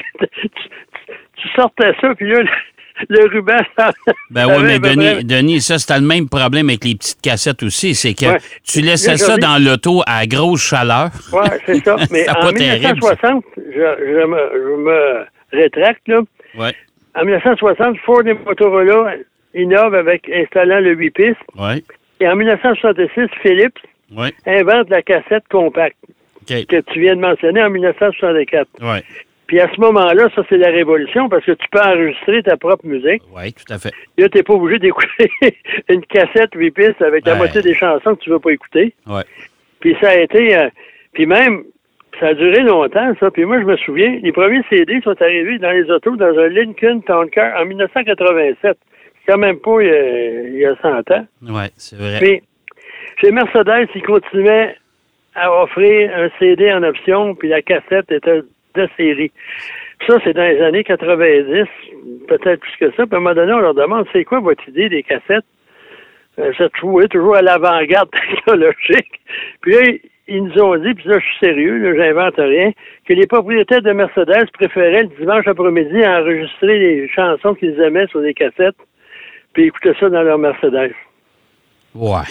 Tu, 0.41 0.47
tu 1.35 1.47
sortais 1.55 1.91
ça, 1.99 2.13
puis 2.15 2.29
là, 2.31 2.43
le, 3.09 3.27
ruban... 3.29 3.57
ça- 3.77 3.91
Ben 4.29 4.45
oui, 4.47 4.63
mais 4.63 4.79
Denis, 4.79 5.23
Denis, 5.25 5.59
ça, 5.61 5.79
c'était 5.79 5.99
le 5.99 6.05
même 6.05 6.29
problème 6.29 6.69
avec 6.69 6.83
les 6.85 6.95
petites 6.95 7.19
cassettes 7.21 7.63
aussi. 7.63 7.95
C'est 7.95 8.13
que 8.13 8.25
Ouais. 8.27 8.37
tu 8.63 8.81
laissais 8.81 9.17
ça 9.17 9.37
dans 9.37 9.57
l'auto 9.63 10.01
à 10.07 10.25
grosse 10.27 10.61
chaleur. 10.61 11.09
Ouais, 11.33 11.49
c'est 11.65 11.83
ça. 11.83 11.95
Mais 12.11 12.29
en 12.29 12.33
pas 12.35 12.53
terrible, 12.53 13.01
ça. 13.01 13.33
1960, 13.33 13.43
je, 13.57 13.71
je 13.73 14.25
me, 14.27 14.37
je 14.53 14.81
me 14.83 15.25
rétracte, 15.63 16.07
là. 16.07 16.19
Ouais, 16.57 16.75
En 17.15 17.25
1960, 17.25 17.97
Ford 18.05 18.21
et 18.27 18.33
Motorola 18.35 19.15
innovent 19.55 19.95
avec 19.95 20.29
installant 20.29 20.79
le 20.79 20.93
8 20.93 21.09
pistes. 21.11 21.35
ouais, 21.57 21.83
Et 22.21 22.27
en 22.27 22.35
1966, 22.35 23.27
Philips 23.41 23.77
ouais. 24.15 24.29
invente 24.45 24.89
la 24.89 25.01
cassette 25.01 25.43
compacte 25.49 25.97
que 26.47 26.81
tu 26.81 26.99
viens 26.99 27.15
de 27.15 27.21
mentionner 27.21 27.61
en 27.63 27.69
1964. 27.69 28.67
Ouais, 28.81 29.03
Puis 29.47 29.59
à 29.59 29.67
ce 29.73 29.79
moment-là, 29.81 30.27
ça, 30.35 30.43
c'est 30.49 30.57
la 30.57 30.69
révolution 30.69 31.29
parce 31.29 31.45
que 31.45 31.51
tu 31.51 31.65
peux 31.71 31.79
enregistrer 31.79 32.43
ta 32.43 32.57
propre 32.57 32.85
musique. 32.85 33.21
ouais, 33.35 33.51
tout 33.51 33.71
à 33.73 33.77
fait. 33.79 33.91
Là, 34.17 34.29
t'es 34.29 34.43
pas 34.43 34.53
obligé 34.53 34.79
d'écouter 34.79 35.29
une 35.89 36.05
cassette 36.05 36.51
8 36.55 36.71
pistes 36.71 37.01
avec 37.01 37.25
la 37.25 37.33
Ouais. 37.33 37.37
moitié 37.39 37.61
des 37.61 37.73
chansons 37.75 38.15
que 38.15 38.21
tu 38.23 38.29
veux 38.29 38.39
pas 38.39 38.51
écouter. 38.51 38.93
Ouais. 39.07 39.23
Puis 39.79 39.95
ça 40.01 40.09
a 40.11 40.17
été... 40.17 40.55
euh, 40.57 40.69
puis 41.13 41.25
même, 41.25 41.63
ça 42.19 42.27
a 42.27 42.33
duré 42.33 42.61
longtemps, 42.61 43.13
ça. 43.19 43.31
Puis 43.31 43.45
moi, 43.45 43.59
je 43.59 43.65
me 43.65 43.77
souviens, 43.77 44.19
les 44.21 44.31
premiers 44.31 44.61
CD 44.69 45.01
sont 45.03 45.19
arrivés 45.21 45.57
dans 45.57 45.71
les 45.71 45.89
autos 45.89 46.15
dans 46.17 46.37
un 46.37 46.47
Lincoln 46.49 47.01
Town 47.01 47.29
Car 47.31 47.59
en 47.59 47.65
1987. 47.65 48.77
Quand 49.27 49.37
même 49.37 49.59
pas 49.59 49.71
euh, 49.71 50.49
il 50.49 50.57
y 50.57 50.65
a 50.65 50.75
100 50.81 51.11
ans. 51.11 51.25
Ouais, 51.43 51.69
c'est 51.77 51.95
vrai. 51.95 52.19
Puis, 52.19 52.41
chez 53.21 53.31
Mercedes, 53.31 53.87
ils 53.93 54.01
continuaient 54.03 54.75
à 55.35 55.51
offrir 55.61 56.11
un 56.15 56.29
CD 56.39 56.71
en 56.73 56.83
option, 56.83 57.35
puis 57.35 57.49
la 57.49 57.61
cassette 57.61 58.11
était 58.11 58.41
de 58.75 58.89
série. 58.97 59.31
Ça, 60.07 60.17
c'est 60.23 60.33
dans 60.33 60.43
les 60.43 60.61
années 60.61 60.83
90, 60.83 61.65
peut-être 62.27 62.59
plus 62.59 62.77
que 62.79 62.91
ça. 62.95 63.05
Puis 63.05 63.13
à 63.13 63.17
un 63.17 63.19
moment 63.19 63.35
donné, 63.35 63.53
on 63.53 63.59
leur 63.59 63.73
demande, 63.73 64.07
c'est 64.11 64.23
quoi 64.23 64.39
votre 64.39 64.67
idée 64.67 64.89
des 64.89 65.03
cassettes? 65.03 65.45
Euh, 66.39 66.53
se 66.53 66.63
trouver 66.63 67.07
toujours 67.07 67.35
à 67.35 67.41
l'avant-garde 67.41 68.09
technologique. 68.29 69.21
Puis 69.61 69.73
là, 69.73 69.81
ils 70.27 70.43
nous 70.43 70.61
ont 70.61 70.77
dit, 70.77 70.93
puis 70.93 71.09
là, 71.09 71.19
je 71.19 71.25
suis 71.25 71.39
sérieux, 71.39 71.77
là, 71.77 71.93
j'invente 71.95 72.35
rien, 72.37 72.71
que 73.05 73.13
les 73.13 73.27
propriétaires 73.27 73.81
de 73.81 73.91
Mercedes 73.91 74.49
préféraient 74.53 75.03
le 75.03 75.15
dimanche 75.19 75.45
après-midi 75.45 76.05
enregistrer 76.05 76.79
les 76.79 77.07
chansons 77.09 77.53
qu'ils 77.53 77.79
aimaient 77.81 78.07
sur 78.07 78.21
des 78.21 78.33
cassettes, 78.33 78.77
puis 79.53 79.65
écouter 79.65 79.93
ça 79.99 80.09
dans 80.09 80.23
leur 80.23 80.37
Mercedes. 80.37 80.93
Ouais. 81.95 82.27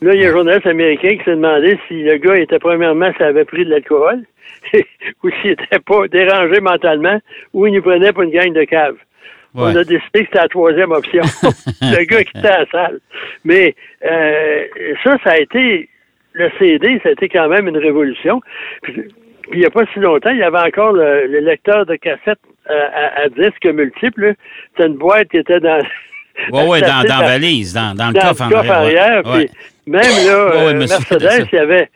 Là, 0.00 0.14
il 0.14 0.20
y 0.20 0.24
a 0.26 0.30
un 0.30 0.32
journaliste 0.32 0.66
américain 0.66 1.16
qui 1.16 1.24
s'est 1.24 1.36
demandé 1.36 1.78
si 1.86 2.02
le 2.02 2.16
gars 2.16 2.36
était 2.38 2.58
premièrement 2.58 3.12
s'il 3.12 3.22
avait 3.26 3.44
pris 3.44 3.64
de 3.64 3.70
l'alcool 3.70 4.22
ou 5.22 5.30
s'il 5.40 5.50
était 5.52 5.78
pas 5.78 6.08
dérangé 6.08 6.60
mentalement 6.60 7.20
ou 7.52 7.66
il 7.66 7.74
nous 7.74 7.82
prenait 7.82 8.12
pour 8.12 8.22
une 8.22 8.30
gang 8.30 8.52
de 8.52 8.64
caves. 8.64 8.96
Ouais. 9.54 9.64
On 9.64 9.76
a 9.76 9.84
décidé 9.84 10.20
que 10.20 10.24
c'était 10.26 10.38
la 10.38 10.48
troisième 10.48 10.90
option. 10.92 11.22
le 11.82 12.04
gars 12.04 12.24
qui 12.24 12.38
était 12.38 12.48
à 12.48 12.60
la 12.60 12.66
salle. 12.66 13.00
Mais 13.44 13.74
euh, 14.04 14.64
ça, 15.04 15.16
ça 15.22 15.30
a 15.32 15.38
été 15.38 15.88
le 16.32 16.50
CD, 16.58 16.98
ça 17.02 17.10
a 17.10 17.12
été 17.12 17.28
quand 17.28 17.48
même 17.48 17.68
une 17.68 17.76
révolution. 17.76 18.40
Puis, 18.82 18.94
puis 18.94 19.10
il 19.52 19.58
n'y 19.58 19.66
a 19.66 19.70
pas 19.70 19.84
si 19.92 20.00
longtemps, 20.00 20.30
il 20.30 20.38
y 20.38 20.42
avait 20.42 20.58
encore 20.66 20.92
le, 20.94 21.26
le 21.26 21.40
lecteur 21.40 21.84
de 21.84 21.94
cassette 21.96 22.38
à, 22.66 22.72
à- 22.72 23.20
à 23.24 23.28
disque 23.28 23.66
multiple. 23.66 24.34
C'était 24.74 24.88
une 24.88 24.96
boîte 24.96 25.28
qui 25.28 25.36
était 25.36 25.60
dans 25.60 25.80
Oui, 26.52 26.60
oui, 26.66 26.80
dans, 26.80 27.02
la 27.06 27.26
valise, 27.26 27.74
dans, 27.74 27.94
dans 27.94 28.08
le 28.08 28.14
dans 28.14 28.20
coffre 28.20 28.42
en 28.42 28.48
le 28.48 28.54
coffre 28.54 28.70
arrière. 28.70 29.02
arrière. 29.02 29.26
ouais. 29.26 29.46
puis 29.46 29.92
Même 29.92 30.02
là, 30.02 30.46
Ouais, 30.46 30.74
euh, 30.74 30.78
Mercedes, 30.78 31.48
il 31.52 31.56
y 31.56 31.58
avait, 31.58 31.88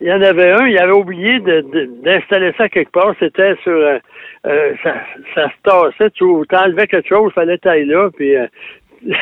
il 0.00 0.06
y 0.08 0.12
en 0.12 0.22
avait 0.22 0.52
un, 0.52 0.66
il 0.66 0.78
avait 0.78 0.92
oublié 0.92 1.40
d'installer 1.40 2.52
ça 2.56 2.68
quelque 2.68 2.92
part. 2.92 3.14
C'était 3.18 3.54
sur, 3.62 3.72
euh, 3.72 3.98
euh, 4.46 4.72
ça, 4.82 4.94
ça 5.34 5.48
se 5.48 5.62
tassait. 5.62 6.10
Tu 6.10 6.24
enlevais 6.24 6.86
quelque 6.86 7.08
chose, 7.08 7.30
il 7.32 7.34
fallait 7.34 7.58
tailler 7.58 7.84
là, 7.84 8.10
puis. 8.16 8.34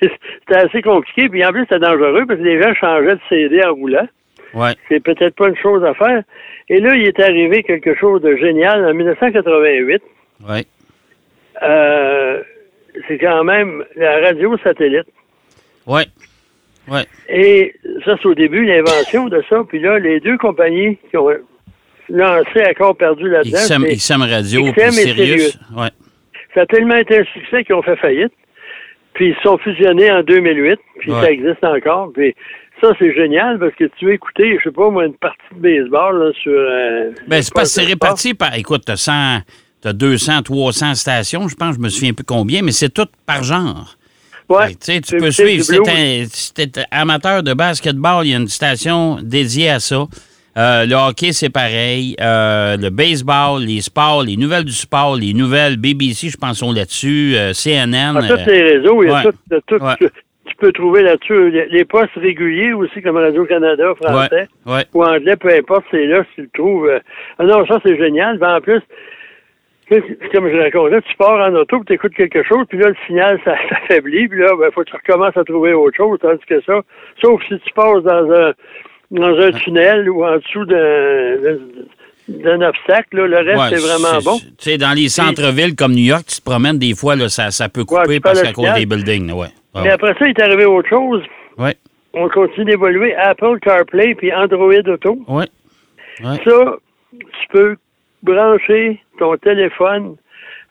c'était 0.00 0.56
assez 0.56 0.80
compliqué, 0.80 1.28
puis 1.28 1.44
en 1.44 1.50
plus 1.50 1.62
c'était 1.62 1.80
dangereux 1.80 2.24
parce 2.26 2.38
que 2.38 2.44
les 2.44 2.62
gens 2.62 2.72
changeaient 2.74 3.16
de 3.16 3.20
CD 3.28 3.64
en 3.64 3.74
roulant. 3.74 4.06
Ouais. 4.54 4.74
C'est 4.88 5.00
peut-être 5.00 5.34
pas 5.34 5.48
une 5.48 5.56
chose 5.56 5.82
à 5.84 5.94
faire. 5.94 6.22
Et 6.68 6.78
là, 6.80 6.94
il 6.94 7.06
est 7.06 7.20
arrivé 7.20 7.62
quelque 7.62 7.94
chose 7.96 8.20
de 8.22 8.36
génial 8.36 8.84
en 8.84 8.94
1988. 8.94 10.02
Ouais. 10.48 10.64
Euh, 11.62 12.42
c'est 13.08 13.18
quand 13.18 13.44
même 13.44 13.84
la 13.96 14.20
radio 14.20 14.56
satellite. 14.62 15.06
Ouais. 15.86 16.04
Ouais. 16.88 17.04
Et 17.28 17.74
ça, 18.04 18.16
c'est 18.20 18.26
au 18.26 18.34
début 18.34 18.64
l'invention 18.64 19.28
de 19.28 19.42
ça. 19.48 19.62
Puis 19.68 19.80
là, 19.80 19.98
les 19.98 20.20
deux 20.20 20.36
compagnies 20.38 20.98
qui 21.10 21.16
ont 21.16 21.30
lancé 22.08 22.60
accord 22.60 22.96
perdu 22.96 23.28
là-dedans, 23.28 23.58
XM, 23.58 23.86
c'est- 23.86 23.96
XM 23.96 24.22
Radio 24.22 24.62
XM 24.64 24.72
puis 24.74 24.86
et 24.86 24.90
Sirius. 24.90 25.58
Ouais. 25.76 25.88
ça 26.54 26.62
a 26.62 26.66
tellement 26.66 26.96
été 26.96 27.18
un 27.20 27.24
succès 27.24 27.64
qu'ils 27.64 27.74
ont 27.74 27.82
fait 27.82 27.96
faillite. 27.96 28.32
Puis 29.14 29.28
ils 29.28 29.42
sont 29.42 29.58
fusionnés 29.58 30.10
en 30.10 30.22
2008, 30.22 30.80
puis 30.98 31.12
Ouais. 31.12 31.20
ça 31.20 31.30
existe 31.30 31.62
encore. 31.64 32.10
Puis 32.14 32.34
ça, 32.80 32.92
c'est 32.98 33.14
génial 33.14 33.58
parce 33.58 33.74
que 33.74 33.84
tu 33.98 34.06
veux 34.06 34.12
écouter, 34.14 34.56
je 34.58 34.64
sais 34.68 34.74
pas, 34.74 34.88
moi, 34.90 35.04
une 35.04 35.14
partie 35.14 35.38
de 35.54 35.60
baseball 35.60 36.18
là, 36.18 36.32
sur... 36.42 36.50
euh, 36.52 37.10
Ben, 37.28 37.42
c'est 37.42 37.54
pas 37.54 37.64
c'est 37.66 37.80
sur 37.82 37.88
réparti 37.90 38.34
par. 38.34 38.56
Écoute, 38.56 38.82
t'as 38.86 38.96
100, 38.96 39.40
t'as 39.82 39.92
200, 39.92 40.42
300 40.42 40.94
stations, 40.94 41.48
je 41.48 41.54
pense, 41.54 41.74
je 41.74 41.80
me 41.80 41.88
souviens 41.88 42.12
plus 42.12 42.24
combien, 42.24 42.62
mais 42.62 42.72
c'est 42.72 42.88
tout 42.88 43.06
par 43.26 43.42
genre. 43.42 43.96
Ouais. 44.48 44.74
Tu 44.74 45.00
tu 45.00 45.16
peux 45.16 45.30
suivre. 45.30 45.64
Si 45.64 46.26
si 46.30 46.52
t'es 46.54 46.70
amateur 46.90 47.42
de 47.42 47.54
basketball, 47.54 48.26
il 48.26 48.30
y 48.30 48.34
a 48.34 48.38
une 48.38 48.48
station 48.48 49.18
dédiée 49.22 49.70
à 49.70 49.80
ça. 49.80 50.04
Euh, 50.58 50.84
le 50.84 50.94
hockey, 50.94 51.32
c'est 51.32 51.48
pareil. 51.48 52.14
Euh, 52.20 52.76
le 52.76 52.90
baseball, 52.90 53.62
les 53.62 53.80
sports, 53.80 54.22
les 54.22 54.36
nouvelles 54.36 54.64
du 54.64 54.72
sport, 54.72 55.16
les 55.16 55.32
nouvelles 55.32 55.78
BBC, 55.78 56.28
je 56.28 56.36
pense, 56.36 56.58
sont 56.58 56.72
là-dessus. 56.72 57.32
Euh, 57.36 57.52
CNN. 57.54 58.16
À 58.18 58.20
tous 58.28 58.50
les 58.50 58.62
réseaux, 58.62 59.02
il 59.02 59.08
y 59.08 59.10
a 59.10 59.14
ouais. 59.14 59.22
tout, 59.22 59.32
de 59.48 59.62
tout 59.66 59.76
Ouais. 59.82 59.94
tu, 59.98 60.08
tu 60.44 60.54
peux 60.58 60.72
trouver 60.72 61.02
là-dessus. 61.04 61.50
Les, 61.50 61.68
les 61.70 61.84
postes 61.86 62.10
réguliers 62.16 62.74
aussi, 62.74 63.00
comme 63.00 63.16
Radio-Canada, 63.16 63.94
français 64.02 64.48
ou 64.92 65.02
anglais, 65.02 65.36
peu 65.36 65.54
importe, 65.56 65.84
c'est 65.90 66.04
là, 66.04 66.22
si 66.30 66.34
tu 66.34 66.42
le 66.42 66.50
trouves. 66.52 66.86
euh. 66.88 66.98
Ah 67.38 67.44
non, 67.44 67.64
ça, 67.66 67.78
c'est 67.82 67.96
génial. 67.96 68.36
Ben, 68.36 68.56
en 68.56 68.60
plus, 68.60 68.80
tu 68.80 68.86
comme 69.88 70.48
je 70.48 70.56
racontais, 70.58 71.02
tu 71.02 71.16
pars 71.16 71.40
en 71.48 71.54
auto, 71.54 71.82
tu 71.86 71.92
écoutes 71.94 72.14
quelque 72.14 72.42
chose, 72.42 72.64
puis 72.68 72.78
là, 72.78 72.88
le 72.88 72.96
signal 73.06 73.40
ça 73.44 73.54
s'affaiblit, 73.68 74.28
puis 74.28 74.38
là, 74.40 74.52
il 74.52 74.72
faut 74.72 74.82
que 74.82 74.90
tu 74.90 74.96
recommences 74.96 75.36
à 75.36 75.44
trouver 75.44 75.72
autre 75.74 75.96
chose, 75.96 76.18
tandis 76.20 76.44
que 76.46 76.60
ça, 76.62 76.80
sauf 77.20 77.42
si 77.48 77.58
tu 77.58 77.72
passes 77.74 78.02
dans 78.02 78.30
un 78.32 78.52
dans 79.10 79.38
un 79.38 79.52
tunnel 79.52 80.08
ou 80.08 80.24
en 80.24 80.36
dessous 80.36 80.64
d'un 80.64 81.58
d'un 82.28 82.62
obstacle, 82.62 83.16
là, 83.16 83.26
le 83.26 83.36
reste, 83.38 83.60
Ouais, 83.60 83.78
c'est 83.78 83.86
vraiment 83.86 84.18
bon. 84.24 84.38
Tu 84.38 84.70
sais, 84.70 84.78
dans 84.78 84.92
les 84.96 85.08
centres-villes 85.08 85.74
comme 85.74 85.92
New 85.92 86.04
York, 86.04 86.24
tu 86.26 86.40
te 86.40 86.44
promènes 86.44 86.78
des 86.78 86.94
fois, 86.94 87.16
là, 87.16 87.28
ça, 87.28 87.50
ça 87.50 87.68
peut 87.68 87.84
couper 87.84 88.20
parce 88.20 88.40
qu'à 88.40 88.52
cause 88.52 88.72
des 88.74 88.86
buildings. 88.86 89.32
Ouais. 89.32 89.48
Mais 89.74 89.90
après 89.90 90.14
ça, 90.14 90.26
il 90.26 90.30
est 90.30 90.40
arrivé 90.40 90.64
autre 90.64 90.88
chose. 90.88 91.22
Ouais. 91.58 91.74
On 92.14 92.28
continue 92.28 92.66
d'évoluer. 92.66 93.14
Apple 93.16 93.58
CarPlay 93.60 94.14
puis 94.14 94.32
Android 94.32 94.72
Auto. 94.86 95.18
Ouais. 95.28 95.46
Ça, 96.22 96.76
tu 97.10 97.48
peux 97.50 97.76
brancher 98.22 99.00
ton 99.22 99.36
téléphone 99.36 100.16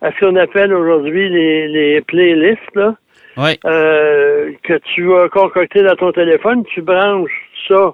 à 0.02 0.12
ce 0.12 0.20
qu'on 0.20 0.36
appelle 0.36 0.74
aujourd'hui 0.74 1.30
les, 1.30 1.68
les 1.68 2.02
playlists, 2.02 2.76
là, 2.76 2.96
Ouais. 3.38 3.58
euh, 3.66 4.52
que 4.64 4.74
tu 4.94 5.04
vas 5.08 5.30
concocter 5.30 5.84
dans 5.84 5.96
ton 5.96 6.12
téléphone. 6.12 6.64
Tu 6.74 6.82
branches 6.82 7.32
ça 7.68 7.94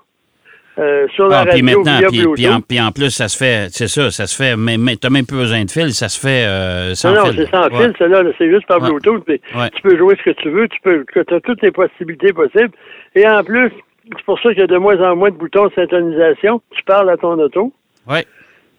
euh, 0.79 1.07
sur 1.15 1.27
la 1.27 1.39
Ah, 1.41 1.45
puis 1.45 1.61
radio 1.61 1.65
maintenant, 1.83 1.97
via 1.99 2.07
puis, 2.09 2.25
puis 2.35 2.47
en, 2.49 2.61
puis 2.61 2.79
en 2.81 2.91
plus, 2.91 3.09
ça 3.11 3.27
se 3.27 3.37
fait, 3.37 3.67
c'est 3.71 3.87
ça, 3.87 4.09
ça 4.11 4.25
se 4.27 4.35
fait, 4.41 4.55
mais, 4.55 4.77
mais 4.77 4.95
t'as 4.95 5.09
même 5.09 5.25
plus 5.25 5.37
besoin 5.37 5.63
de 5.65 5.71
fil, 5.71 5.91
ça 5.93 6.07
se 6.07 6.19
fait 6.19 6.45
euh, 6.45 6.93
sans 6.95 7.13
non, 7.13 7.25
non, 7.25 7.31
fil. 7.31 7.35
c'est 7.45 7.51
sans 7.55 7.67
Ouais. 7.69 7.83
fil, 7.83 7.93
celle-là, 7.97 8.23
là, 8.23 8.31
c'est 8.37 8.49
juste 8.51 8.67
par 8.67 8.81
Ouais. 8.81 8.89
Bluetooth. 8.89 9.23
puis 9.25 9.41
Ouais. 9.55 9.69
Tu 9.75 9.81
peux 9.81 9.97
jouer 9.97 10.15
ce 10.19 10.23
que 10.31 10.35
tu 10.41 10.49
veux, 10.49 10.67
tu 10.67 10.79
peux, 10.81 11.03
tu 11.13 11.33
as 11.33 11.39
toutes 11.41 11.61
les 11.63 11.71
possibilités 11.71 12.31
possibles. 12.33 12.71
Et 13.15 13.27
en 13.27 13.43
plus, 13.43 13.71
c'est 14.15 14.25
pour 14.25 14.39
ça 14.39 14.49
qu'il 14.49 14.59
y 14.59 14.63
a 14.63 14.67
de 14.67 14.77
moins 14.77 14.99
en 15.01 15.15
moins 15.15 15.31
de 15.31 15.35
boutons 15.35 15.65
de 15.67 15.73
syntonisation. 15.73 16.61
Tu 16.75 16.83
parles 16.83 17.09
à 17.09 17.17
ton 17.17 17.37
auto. 17.39 17.73
Ouais. 18.07 18.23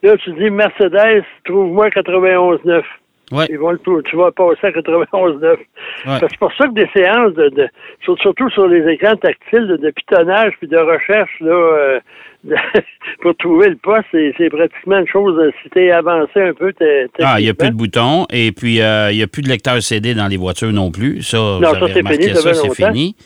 Là, 0.03 0.17
tu 0.19 0.31
dis 0.33 0.51
Mercedes, 0.51 1.25
trouve-moi 1.45 1.89
91.9. 1.91 2.83
Ouais. 3.31 3.45
Ils 3.51 3.59
vont 3.59 3.73
le 3.73 3.79
tu 4.09 4.17
vas 4.17 4.31
passer 4.33 4.69
à 4.69 4.71
91.9. 4.71 5.57
Parce 6.05 6.21
que 6.21 6.27
C'est 6.31 6.39
pour 6.39 6.53
ça 6.55 6.67
que 6.67 6.73
des 6.73 6.89
séances, 6.97 7.35
de, 7.35 7.49
de- 7.51 7.69
sur- 8.03 8.19
surtout 8.21 8.49
sur 8.51 8.67
les 8.69 8.91
écrans 8.91 9.17
tactiles, 9.17 9.67
de, 9.67 9.77
de 9.77 9.91
pitonnage 9.91 10.53
puis 10.59 10.67
de 10.69 10.79
recherche 10.79 11.31
là, 11.41 11.51
euh, 11.53 12.01
de- 12.45 12.55
pour 13.21 13.37
trouver 13.37 13.69
le 13.69 13.77
poste, 13.77 14.07
c'est 14.13 14.49
pratiquement 14.49 14.99
une 15.01 15.07
chose. 15.09 15.39
euh, 15.39 15.51
Si 15.63 15.69
t'es 15.69 15.91
avancé 15.91 16.41
un 16.41 16.55
peu, 16.55 16.73
t'es. 16.73 17.07
Ah, 17.21 17.35
il 17.39 17.43
n'y 17.45 17.51
a 17.51 17.55
plus 17.55 17.69
de 17.69 17.75
boutons 17.77 18.25
et 18.33 18.51
puis 18.53 18.81
euh, 18.81 19.11
il 19.13 19.19
n'y 19.19 19.23
a 19.23 19.27
plus 19.27 19.43
de 19.43 19.49
lecteur 19.49 19.83
CD 19.83 20.15
dans 20.15 20.29
les 20.29 20.39
voitures 20.39 20.73
non 20.73 20.91
plus. 20.91 21.21
Ça, 21.23 21.37
vous 21.39 21.61
ça, 21.65 21.81
c'est 21.89 22.03
fini, 22.15 22.35
ça 22.35 22.55
c'est 22.55 22.69
fini. 22.93 23.17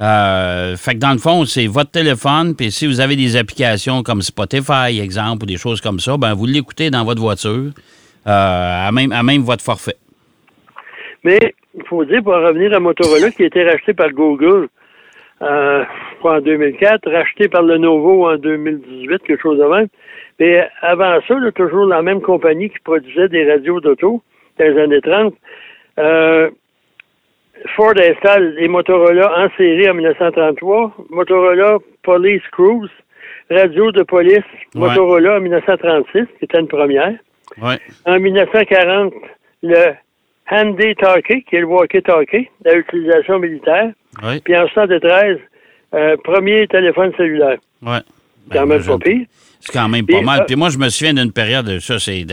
Euh, 0.00 0.76
fait 0.76 0.94
que 0.94 0.98
dans 0.98 1.12
le 1.12 1.18
fond, 1.18 1.44
c'est 1.44 1.66
votre 1.66 1.90
téléphone, 1.90 2.54
puis 2.56 2.70
si 2.70 2.86
vous 2.86 3.00
avez 3.00 3.16
des 3.16 3.36
applications 3.36 4.02
comme 4.02 4.22
Spotify, 4.22 4.98
exemple, 5.00 5.42
ou 5.42 5.46
des 5.46 5.58
choses 5.58 5.80
comme 5.80 6.00
ça, 6.00 6.16
ben 6.16 6.32
vous 6.32 6.46
l'écoutez 6.46 6.90
dans 6.90 7.04
votre 7.04 7.20
voiture, 7.20 7.72
euh, 8.26 8.88
à, 8.88 8.90
même, 8.92 9.12
à 9.12 9.22
même 9.22 9.42
votre 9.42 9.62
forfait. 9.62 9.96
Mais 11.22 11.38
il 11.74 11.84
faut 11.84 12.04
dire, 12.06 12.22
pour 12.22 12.32
en 12.32 12.40
revenir 12.46 12.72
à 12.74 12.80
Motorola, 12.80 13.30
qui 13.30 13.42
a 13.42 13.46
été 13.46 13.62
racheté 13.62 13.92
par 13.92 14.10
Google 14.10 14.68
euh, 15.42 15.84
en 16.22 16.40
2004, 16.40 17.10
racheté 17.10 17.48
par 17.48 17.62
Lenovo 17.62 18.26
en 18.26 18.36
2018, 18.36 19.22
quelque 19.22 19.42
chose 19.42 19.58
de 19.58 19.64
même. 19.64 19.88
Mais 20.38 20.66
avant 20.80 21.18
ça, 21.28 21.34
là, 21.38 21.52
toujours 21.52 21.84
la 21.84 22.00
même 22.00 22.22
compagnie 22.22 22.70
qui 22.70 22.78
produisait 22.78 23.28
des 23.28 23.50
radios 23.50 23.80
d'auto 23.80 24.22
dans 24.58 24.64
les 24.64 24.80
années 24.80 25.00
30. 25.02 25.34
Euh, 25.98 26.50
Ford 27.76 27.94
installe 27.98 28.54
les 28.56 28.68
Motorola 28.68 29.30
en 29.44 29.48
série 29.56 29.88
en 29.88 29.94
1933. 29.94 30.94
Motorola 31.10 31.78
Police 32.02 32.42
Cruise, 32.52 32.90
radio 33.50 33.90
de 33.92 34.02
police 34.02 34.38
Ouais. 34.74 34.88
Motorola 34.88 35.36
en 35.36 35.40
1936, 35.40 36.26
qui 36.38 36.44
était 36.44 36.60
une 36.60 36.68
première. 36.68 37.14
Ouais. 37.60 37.78
En 38.06 38.18
1940, 38.18 39.12
le 39.62 39.92
Handy 40.50 40.94
Talkie, 40.96 41.42
qui 41.44 41.56
est 41.56 41.60
le 41.60 41.66
walkie-talkie, 41.66 42.48
à 42.66 42.74
utilisation 42.74 43.38
militaire. 43.38 43.90
Ouais. 44.22 44.40
Puis 44.44 44.56
en 44.56 44.64
1973, 44.64 45.38
euh, 45.94 46.16
premier 46.24 46.66
téléphone 46.68 47.12
cellulaire. 47.16 47.58
Ouais. 47.82 47.98
Quand 48.52 48.60
Ben, 48.60 48.66
même 48.66 48.80
je- 48.80 48.90
pas 48.90 48.98
pire. 48.98 49.26
C'est 49.60 49.72
quand 49.72 49.88
même 49.88 50.06
pas 50.06 50.22
mal. 50.22 50.40
euh, 50.40 50.44
Puis 50.46 50.56
moi, 50.56 50.70
je 50.70 50.78
me 50.78 50.88
souviens 50.88 51.12
d'une 51.12 51.32
période, 51.32 51.80
ça, 51.80 51.98
c'est 51.98 52.24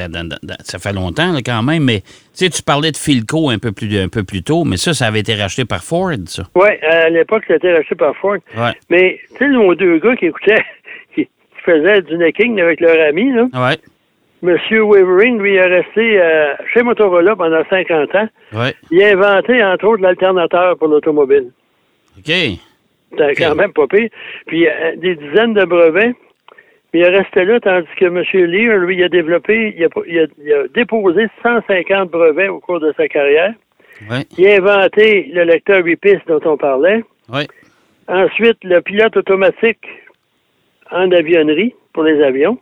ça 0.63 0.79
fait 0.79 0.93
longtemps 0.93 1.33
là, 1.33 1.41
quand 1.45 1.61
même, 1.61 1.83
mais 1.83 1.99
tu 2.01 2.07
sais, 2.33 2.49
tu 2.49 2.63
parlais 2.63 2.91
de 2.91 2.97
Philco 2.97 3.49
un 3.49 3.59
peu 3.59 3.73
plus 3.73 3.99
un 3.99 4.07
peu 4.07 4.23
plus 4.23 4.43
tôt, 4.43 4.63
mais 4.63 4.77
ça, 4.77 4.93
ça 4.93 5.07
avait 5.07 5.19
été 5.19 5.35
racheté 5.35 5.65
par 5.65 5.83
Ford, 5.83 6.11
ça. 6.25 6.43
Oui, 6.55 6.69
à 6.89 7.09
l'époque, 7.09 7.43
c'était 7.47 7.75
racheté 7.75 7.95
par 7.95 8.15
Ford. 8.15 8.37
Ouais. 8.57 8.71
Mais, 8.89 9.19
tu 9.31 9.37
sais, 9.39 9.47
nos 9.49 9.75
deux 9.75 9.99
gars 9.99 10.15
qui 10.15 10.27
écoutaient, 10.27 10.63
qui, 11.15 11.27
faisaient 11.65 12.01
du 12.03 12.17
necking 12.17 12.61
avec 12.61 12.79
leur 12.79 13.07
ami, 13.09 13.31
là, 13.33 13.47
Ouais. 13.53 13.77
M. 14.43 14.55
Wavering, 14.83 15.39
lui, 15.39 15.55
est 15.55 15.65
resté 15.65 16.21
euh, 16.21 16.53
chez 16.71 16.83
Motorola 16.83 17.35
pendant 17.35 17.63
50 17.69 18.15
ans. 18.15 18.29
Ouais. 18.53 18.73
Il 18.91 19.01
a 19.03 19.09
inventé, 19.17 19.63
entre 19.63 19.85
autres, 19.87 20.03
l'alternateur 20.03 20.77
pour 20.77 20.87
l'automobile. 20.89 21.51
OK. 22.19 22.31
C'était 23.11 23.33
quand 23.35 23.55
même 23.55 23.73
pas 23.73 23.87
pire. 23.87 24.09
Puis 24.45 24.67
euh, 24.67 24.95
des 24.97 25.15
dizaines 25.15 25.55
de 25.55 25.65
brevets. 25.65 26.13
Il 26.97 27.03
est 27.03 27.09
resté 27.15 27.45
là, 27.45 27.59
tandis 27.59 27.87
que 27.95 28.05
M. 28.05 28.23
Lear, 28.51 28.77
lui, 28.79 28.95
il 28.97 29.03
a 29.03 29.09
développé, 29.09 29.75
il 29.77 29.83
a, 29.85 29.87
il 30.07 30.19
a- 30.19 30.25
il 30.43 30.53
a 30.53 30.67
déposé 30.73 31.27
150 31.43 32.09
brevets 32.09 32.49
au 32.49 32.59
cours 32.59 32.79
de 32.79 32.91
sa 32.97 33.07
carrière. 33.07 33.53
Ouais. 34.09 34.23
Il 34.37 34.47
a 34.47 34.55
inventé 34.55 35.29
le 35.33 35.43
lecteur 35.43 35.85
8 35.85 35.97
pistes 35.97 36.27
dont 36.27 36.41
on 36.45 36.57
parlait. 36.57 37.03
Ouais. 37.31 37.45
Ensuite, 38.07 38.57
le 38.63 38.79
pilote 38.81 39.15
automatique 39.15 39.85
en 40.91 41.11
avionnerie 41.11 41.75
pour 41.93 42.03
les 42.03 42.19
avions. 42.23 42.57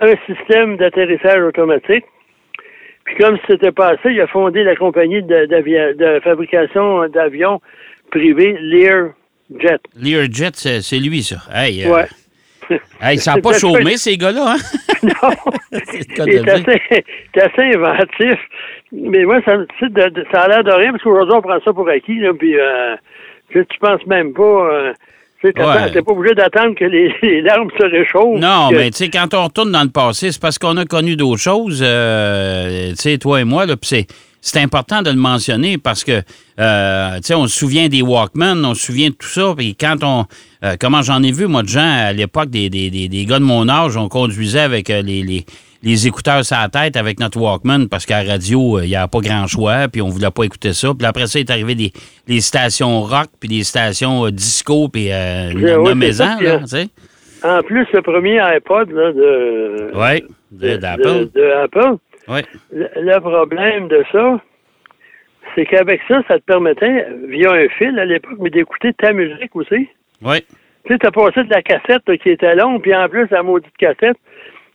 Un 0.00 0.14
système 0.26 0.76
d'atterrissage 0.76 1.40
automatique. 1.42 2.04
Puis 3.04 3.16
comme 3.18 3.38
c'était 3.46 3.70
passé, 3.70 4.00
il 4.10 4.20
a 4.20 4.26
fondé 4.26 4.64
la 4.64 4.74
compagnie 4.74 5.22
de, 5.22 6.20
fabrication 6.24 7.06
d'avions 7.08 7.60
privés 8.10 8.56
Lear 8.60 9.10
Jet. 9.60 9.80
Learjet, 9.94 10.50
c'est 10.54 10.80
c'est 10.80 10.98
lui, 10.98 11.22
ça. 11.22 11.36
Hey, 11.54 11.84
euh, 11.84 11.92
Ouais. 11.94 12.06
hey, 13.02 13.18
ça 13.18 13.34
n'a 13.34 13.40
pas 13.42 13.52
C'est 13.54 13.60
chômé, 13.60 13.96
ces 13.96 14.16
gars-là, 14.16 14.54
hein? 14.56 14.56
Non, 15.02 15.30
C'est 15.90 16.20
assez, 16.20 17.04
assez 17.40 17.62
inventif. 17.76 18.38
Mais 18.92 19.24
moi, 19.24 19.40
ça, 19.44 19.56
de- 19.56 20.36
a 20.36 20.48
l'air 20.48 20.64
de 20.64 20.70
rien, 20.72 20.90
parce 20.92 21.02
qu'aujourd'hui, 21.02 21.34
on 21.36 21.42
prend 21.42 21.58
ça 21.64 21.72
pour 21.72 21.88
acquis, 21.88 22.18
là, 22.20 22.32
puis 22.38 22.56
euh, 22.58 22.96
tu 23.52 23.78
penses 23.80 24.04
même 24.06 24.32
pas... 24.32 24.42
euh, 24.42 24.92
Ouais. 25.44 25.90
t'es 25.92 26.00
pas 26.00 26.12
obligé 26.12 26.34
d'attendre 26.34 26.74
que 26.74 26.86
les, 26.86 27.14
les 27.20 27.42
larmes 27.42 27.68
se 27.78 27.84
réchauffent. 27.84 28.40
Non, 28.40 28.70
que- 28.70 28.76
mais 28.76 28.90
tu 28.90 28.96
sais, 28.96 29.10
quand 29.10 29.34
on 29.34 29.44
retourne 29.44 29.70
dans 29.72 29.82
le 29.82 29.90
passé, 29.90 30.32
c'est 30.32 30.40
parce 30.40 30.58
qu'on 30.58 30.78
a 30.78 30.86
connu 30.86 31.16
d'autres 31.16 31.42
choses, 31.42 31.82
euh, 31.86 32.88
tu 32.92 32.96
sais, 32.96 33.18
toi 33.18 33.42
et 33.42 33.44
moi, 33.44 33.66
là, 33.66 33.76
puis 33.76 33.86
c'est. 33.88 34.06
C'est 34.46 34.60
important 34.60 35.00
de 35.00 35.08
le 35.10 35.16
mentionner 35.16 35.78
parce 35.78 36.04
que, 36.04 36.20
euh, 36.60 37.16
tu 37.16 37.22
sais, 37.22 37.34
on 37.34 37.46
se 37.46 37.58
souvient 37.58 37.88
des 37.88 38.02
Walkman, 38.02 38.62
on 38.64 38.74
se 38.74 38.86
souvient 38.86 39.08
de 39.08 39.14
tout 39.14 39.26
ça. 39.26 39.54
Puis 39.56 39.74
quand 39.74 39.96
on. 40.02 40.26
euh, 40.64 40.76
comment 40.78 41.00
j'en 41.02 41.22
ai 41.22 41.32
vu, 41.32 41.46
moi, 41.46 41.62
de 41.62 41.68
gens 41.68 41.80
à 42.08 42.12
l'époque, 42.12 42.50
des, 42.50 42.68
des, 42.68 42.90
des, 42.90 43.08
des 43.08 43.24
gars 43.24 43.38
de 43.38 43.44
mon 43.44 43.68
âge, 43.68 43.96
on 43.96 44.08
conduisait 44.08 44.60
avec 44.60 44.90
euh, 44.90 45.00
les, 45.00 45.22
les, 45.22 45.46
les 45.82 46.06
écouteurs 46.06 46.44
sur 46.44 46.56
la 46.58 46.68
tête 46.68 46.96
avec 46.96 47.20
notre 47.20 47.38
Walkman 47.40 47.86
parce 47.88 48.04
qu'à 48.06 48.22
la 48.22 48.32
radio, 48.32 48.78
euh, 48.78 48.84
il 48.84 48.88
n'y 48.88 48.96
avait 48.96 49.08
pas 49.08 49.20
grand 49.20 49.46
choix, 49.46 49.88
puis 49.88 50.02
on 50.02 50.08
voulait 50.08 50.30
pas 50.30 50.44
écouter 50.44 50.72
ça. 50.74 50.92
Puis 50.96 51.06
après 51.06 51.26
ça, 51.26 51.38
il 51.38 51.42
est 51.42 51.50
arrivé 51.50 51.74
des, 51.74 51.92
les 52.28 52.40
stations 52.42 53.00
rock, 53.02 53.28
puis 53.40 53.48
des 53.48 53.64
stations 53.64 54.26
euh, 54.26 54.30
disco, 54.30 54.88
puis 54.88 55.10
euh, 55.10 55.52
Ouais, 55.54 55.74
ouais, 55.76 55.94
c'est 56.02 56.12
ça, 56.12 56.36
là, 56.40 56.58
tu 56.60 56.66
sais. 56.68 56.88
En 57.42 57.62
plus, 57.62 57.86
le 57.92 58.00
premier 58.02 58.38
iPod 58.40 58.90
là, 58.90 59.12
de, 59.12 59.90
Oui, 59.94 60.24
de, 60.50 60.76
d'Apple. 60.76 61.02
de- 61.02 61.30
de 61.34 61.50
Apple, 61.64 61.96
Oui, 62.28 62.40
le, 62.72 62.88
le 62.96 63.20
problème 63.20 63.88
de 63.88 64.04
ça, 64.12 64.40
c'est 65.54 65.66
qu'avec 65.66 66.00
ça, 66.08 66.22
ça 66.28 66.38
te 66.38 66.44
permettait, 66.44 67.06
via 67.28 67.52
un 67.52 67.68
fil 67.68 67.98
à 67.98 68.04
l'époque, 68.04 68.38
mais 68.40 68.50
d'écouter 68.50 68.92
ta 68.94 69.12
musique 69.12 69.54
aussi. 69.54 69.88
oui, 70.22 70.40
Tu 70.86 70.92
sais, 70.92 70.98
t'as 70.98 71.10
passé 71.10 71.44
de 71.44 71.50
la 71.50 71.62
cassette 71.62 72.02
là, 72.08 72.16
qui 72.16 72.30
était 72.30 72.54
longue, 72.54 72.80
puis 72.82 72.94
en 72.94 73.08
plus, 73.08 73.26
la 73.30 73.42
maudite 73.42 73.76
cassette, 73.76 74.16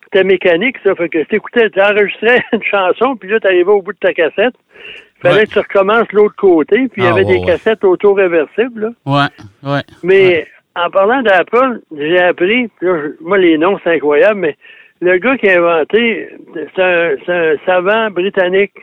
c'était 0.03 0.23
mécanique, 0.23 0.77
ça. 0.83 0.95
Fait 0.95 1.09
que 1.09 1.23
t'écoutais, 1.23 1.69
t'enregistrais 1.69 2.43
une 2.53 2.63
chanson, 2.63 3.15
puis 3.15 3.29
là, 3.29 3.39
t'arrivais 3.39 3.71
au 3.71 3.81
bout 3.81 3.93
de 3.93 3.97
ta 3.99 4.13
cassette. 4.13 4.53
Fallait 5.21 5.39
Ouais. 5.39 5.45
que 5.47 5.51
tu 5.51 5.59
recommences 5.59 6.07
de 6.07 6.15
l'autre 6.15 6.35
côté, 6.37 6.87
puis 6.87 7.01
il 7.01 7.03
y 7.03 7.07
Ah, 7.07 7.11
avait 7.11 7.25
ouais, 7.25 7.33
des 7.33 7.39
ouais. 7.39 7.45
cassettes 7.45 7.83
auto-réversibles, 7.83 8.81
là. 8.81 8.89
oui, 9.05 9.45
oui. 9.63 9.79
Mais 10.03 10.47
en 10.75 10.89
parlant 10.89 11.21
d'Apple, 11.21 11.81
j'ai 11.97 12.19
appris, 12.19 12.69
puis 12.77 12.87
là, 12.87 13.01
je- 13.03 13.23
moi 13.23 13.37
les 13.37 13.57
noms 13.57 13.77
c'est 13.83 13.95
incroyable, 13.95 14.39
mais 14.39 14.55
le 15.01 15.17
gars 15.17 15.37
qui 15.37 15.49
a 15.49 15.57
inventé, 15.59 16.29
c'est 16.75 16.81
un, 16.83 17.55
savant 17.65 18.09
britannique. 18.11 18.73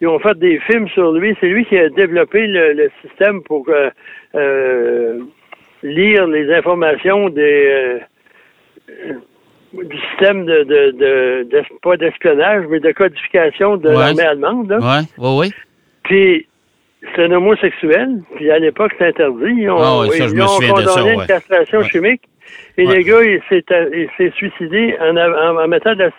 Ils 0.00 0.08
ont 0.08 0.18
fait 0.18 0.38
des 0.38 0.58
films 0.60 0.88
sur 0.88 1.12
lui. 1.12 1.36
C'est 1.40 1.46
lui 1.46 1.64
qui 1.64 1.78
a 1.78 1.88
développé 1.88 2.46
le, 2.46 2.72
le 2.74 2.90
système 3.02 3.42
pour 3.42 3.66
euh, 3.68 3.90
euh, 4.34 5.20
lire 5.82 6.26
les 6.26 6.52
informations 6.52 7.28
des 7.30 7.98
euh, 8.90 9.14
du 9.72 9.98
système 10.10 10.44
de, 10.44 10.62
de, 10.62 11.42
de, 11.50 11.62
pas 11.82 11.96
d'espionnage, 11.96 12.64
mais 12.68 12.80
de 12.80 12.92
codification 12.92 13.76
de 13.76 13.88
Ouais. 13.88 13.94
l'armée 13.94 14.22
allemande. 14.22 14.76
Oui, 14.80 15.08
oui, 15.18 15.30
oui. 15.40 15.52
Puis, 16.04 16.46
c'est 17.14 17.24
un 17.24 17.32
homosexuel. 17.32 18.20
Puis, 18.36 18.50
à 18.50 18.58
l'époque, 18.58 18.92
c'est 18.98 19.06
interdit. 19.08 19.52
Ils 19.56 19.70
ont, 19.70 19.78
Ah 19.80 20.00
oui, 20.02 20.10
ça, 20.16 20.26
je 20.28 20.32
ils 20.32 20.36
me 20.36 20.42
ont 20.44 20.48
souviens 20.48 20.74
de 20.74 20.80
ça, 20.82 20.90
condamné 21.00 21.16
ouais. 21.16 21.22
une 21.22 21.26
castration 21.26 21.78
Ouais. 21.78 21.88
chimique. 21.88 22.22
Et 22.76 22.86
Ouais. 22.86 22.96
le 22.96 23.02
gars, 23.02 23.22
il 23.22 23.40
s'est, 23.48 23.64
il 23.92 24.08
s'est 24.16 24.32
suicidé 24.36 24.96
en, 25.00 25.16
en- 25.16 25.58
en 25.64 25.68
mettant 25.68 25.94
de 25.94 26.04
la 26.04 26.10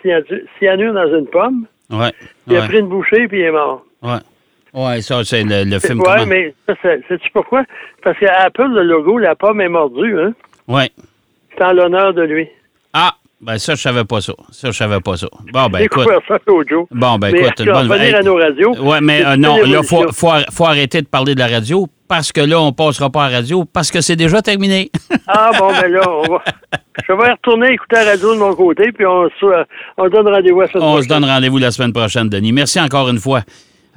cyanure, 0.58 0.92
dans 0.94 1.18
une 1.18 1.26
pomme. 1.26 1.66
Oui, 1.90 2.06
Il 2.48 2.56
a 2.56 2.60
oui, 2.62 2.66
pris 2.68 2.78
une 2.80 2.88
bouchée, 2.88 3.28
puis 3.28 3.40
il 3.40 3.44
est 3.44 3.50
mort. 3.52 3.84
oui. 4.02 4.16
Oui, 4.78 5.00
ça, 5.02 5.24
c'est 5.24 5.42
le, 5.42 5.64
le 5.64 5.78
film. 5.78 6.00
ouais, 6.00 6.04
comment- 6.06 6.26
mais 6.26 6.54
sais-tu 7.08 7.30
pourquoi? 7.32 7.64
Parce 8.02 8.18
qu'à 8.18 8.42
Apple, 8.42 8.68
le 8.68 8.82
logo, 8.82 9.16
la 9.18 9.34
pomme 9.34 9.62
est 9.62 9.70
mordue. 9.70 10.18
Hein? 10.20 10.34
Oui. 10.68 10.90
C'est 11.56 11.64
en 11.64 11.72
l'honneur 11.72 12.12
de 12.12 12.22
lui. 12.22 12.46
Ah, 12.92 13.14
ben 13.40 13.58
ça, 13.58 13.74
je 13.74 13.82
savais 13.82 14.04
pas 14.04 14.20
ça. 14.20 14.32
Ça, 14.50 14.70
je 14.70 14.76
savais 14.76 15.00
pas 15.00 15.16
ça. 15.16 15.26
Bon, 15.52 15.66
ben 15.68 15.80
écoute. 15.80 16.06
ça 16.26 16.38
jour. 16.68 16.86
Bon, 16.90 17.18
ben 17.18 17.32
Mais 17.32 17.40
écoute, 17.40 17.64
cas, 17.64 17.80
revenir 17.80 18.16
à 18.16 18.22
nos 18.22 18.34
radios. 18.36 18.74
Oui, 18.80 18.96
mais 19.02 19.24
euh, 19.24 19.34
une 19.34 19.42
non, 19.42 19.56
là, 19.62 19.82
faut, 19.82 20.10
faut, 20.12 20.30
ar- 20.30 20.46
faut 20.50 20.64
arrêter 20.64 21.02
de 21.02 21.06
parler 21.06 21.34
de 21.34 21.40
la 21.40 21.46
radio 21.48 21.86
parce 22.08 22.32
que 22.32 22.40
là, 22.40 22.60
on 22.60 22.72
passera 22.72 23.10
pas 23.10 23.24
à 23.26 23.30
la 23.30 23.36
radio 23.38 23.64
parce 23.64 23.90
que 23.90 24.00
c'est 24.00 24.16
déjà 24.16 24.40
terminé. 24.42 24.90
Ah 25.28 25.50
bon, 25.58 25.70
ben 25.72 25.88
là, 25.92 26.02
on 26.08 26.22
va. 26.32 26.42
Je 27.06 27.12
vais 27.12 27.30
retourner 27.32 27.72
écouter 27.72 27.96
la 27.96 28.04
radio 28.12 28.32
de 28.34 28.38
mon 28.38 28.54
côté, 28.54 28.90
puis 28.92 29.04
on, 29.04 29.28
se- 29.40 29.64
on 29.98 30.08
donne 30.08 30.28
rendez-vous 30.28 30.60
à 30.62 30.68
ce 30.68 30.78
on 30.78 31.02
se 31.02 31.08
donne 31.08 31.24
rendez-vous 31.24 31.58
la 31.58 31.70
semaine 31.72 31.92
prochaine, 31.92 32.28
Denis. 32.28 32.52
Merci 32.52 32.80
encore 32.80 33.08
une 33.08 33.18
fois. 33.18 33.42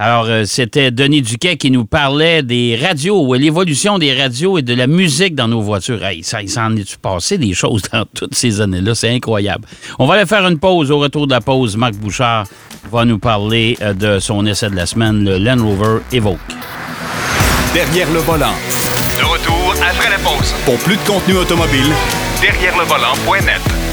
Alors, 0.02 0.28
euh, 0.30 0.46
c'était 0.46 0.92
Denis 0.92 1.22
Duquet 1.22 1.58
qui 1.58 1.72
nous 1.72 1.84
parlait 1.84 2.42
des 2.42 2.80
radios, 2.82 3.36
et 3.36 3.38
l'évolution 3.38 4.00
des 4.00 4.18
radios 4.18 4.58
et 4.58 4.62
de 4.62 4.74
la 4.74 4.88
musique 4.88 5.36
dans 5.36 5.50
nos 5.50 5.62
voitures. 5.62 6.02
Hey, 6.06 6.24
ça, 6.24 6.42
il 6.42 6.50
s'en 6.50 6.74
est 6.78 6.96
passé 6.96 7.38
des 7.38 7.54
choses 7.54 7.82
dans 7.92 8.06
toutes 8.16 8.34
ces 8.34 8.62
années-là? 8.62 8.96
C'est 8.96 9.14
incroyable. 9.14 9.66
On 10.00 10.08
va 10.08 10.14
aller 10.14 10.26
faire 10.26 10.48
une 10.48 10.58
pause. 10.58 10.90
Au 10.90 11.00
retour 11.00 11.28
de 11.28 11.34
la 11.34 11.42
pause, 11.42 11.76
Marc 11.76 11.96
Bouchard 11.96 12.46
va 12.90 13.04
nous 13.04 13.20
parler 13.20 13.78
euh, 13.82 13.94
de 13.94 14.20
son 14.20 14.46
essai 14.46 14.70
de 14.70 14.76
la 14.78 14.86
semaine, 14.86 15.26
le 15.26 15.38
Land 15.38 15.62
Rover 15.62 16.00
Evoque. 16.14 16.40
Derrière 17.74 18.10
le 18.14 18.20
volant. 18.20 18.56
De 19.20 19.26
retour 19.26 19.74
après 19.74 20.10
la 20.10 20.18
pause. 20.20 20.56
Pour 20.64 20.78
plus 20.78 20.96
de 20.96 21.02
contenu 21.06 21.36
automobile, 21.36 21.92
Derrière 22.42 22.78
le 22.78 22.86
volant.net. 22.86 23.89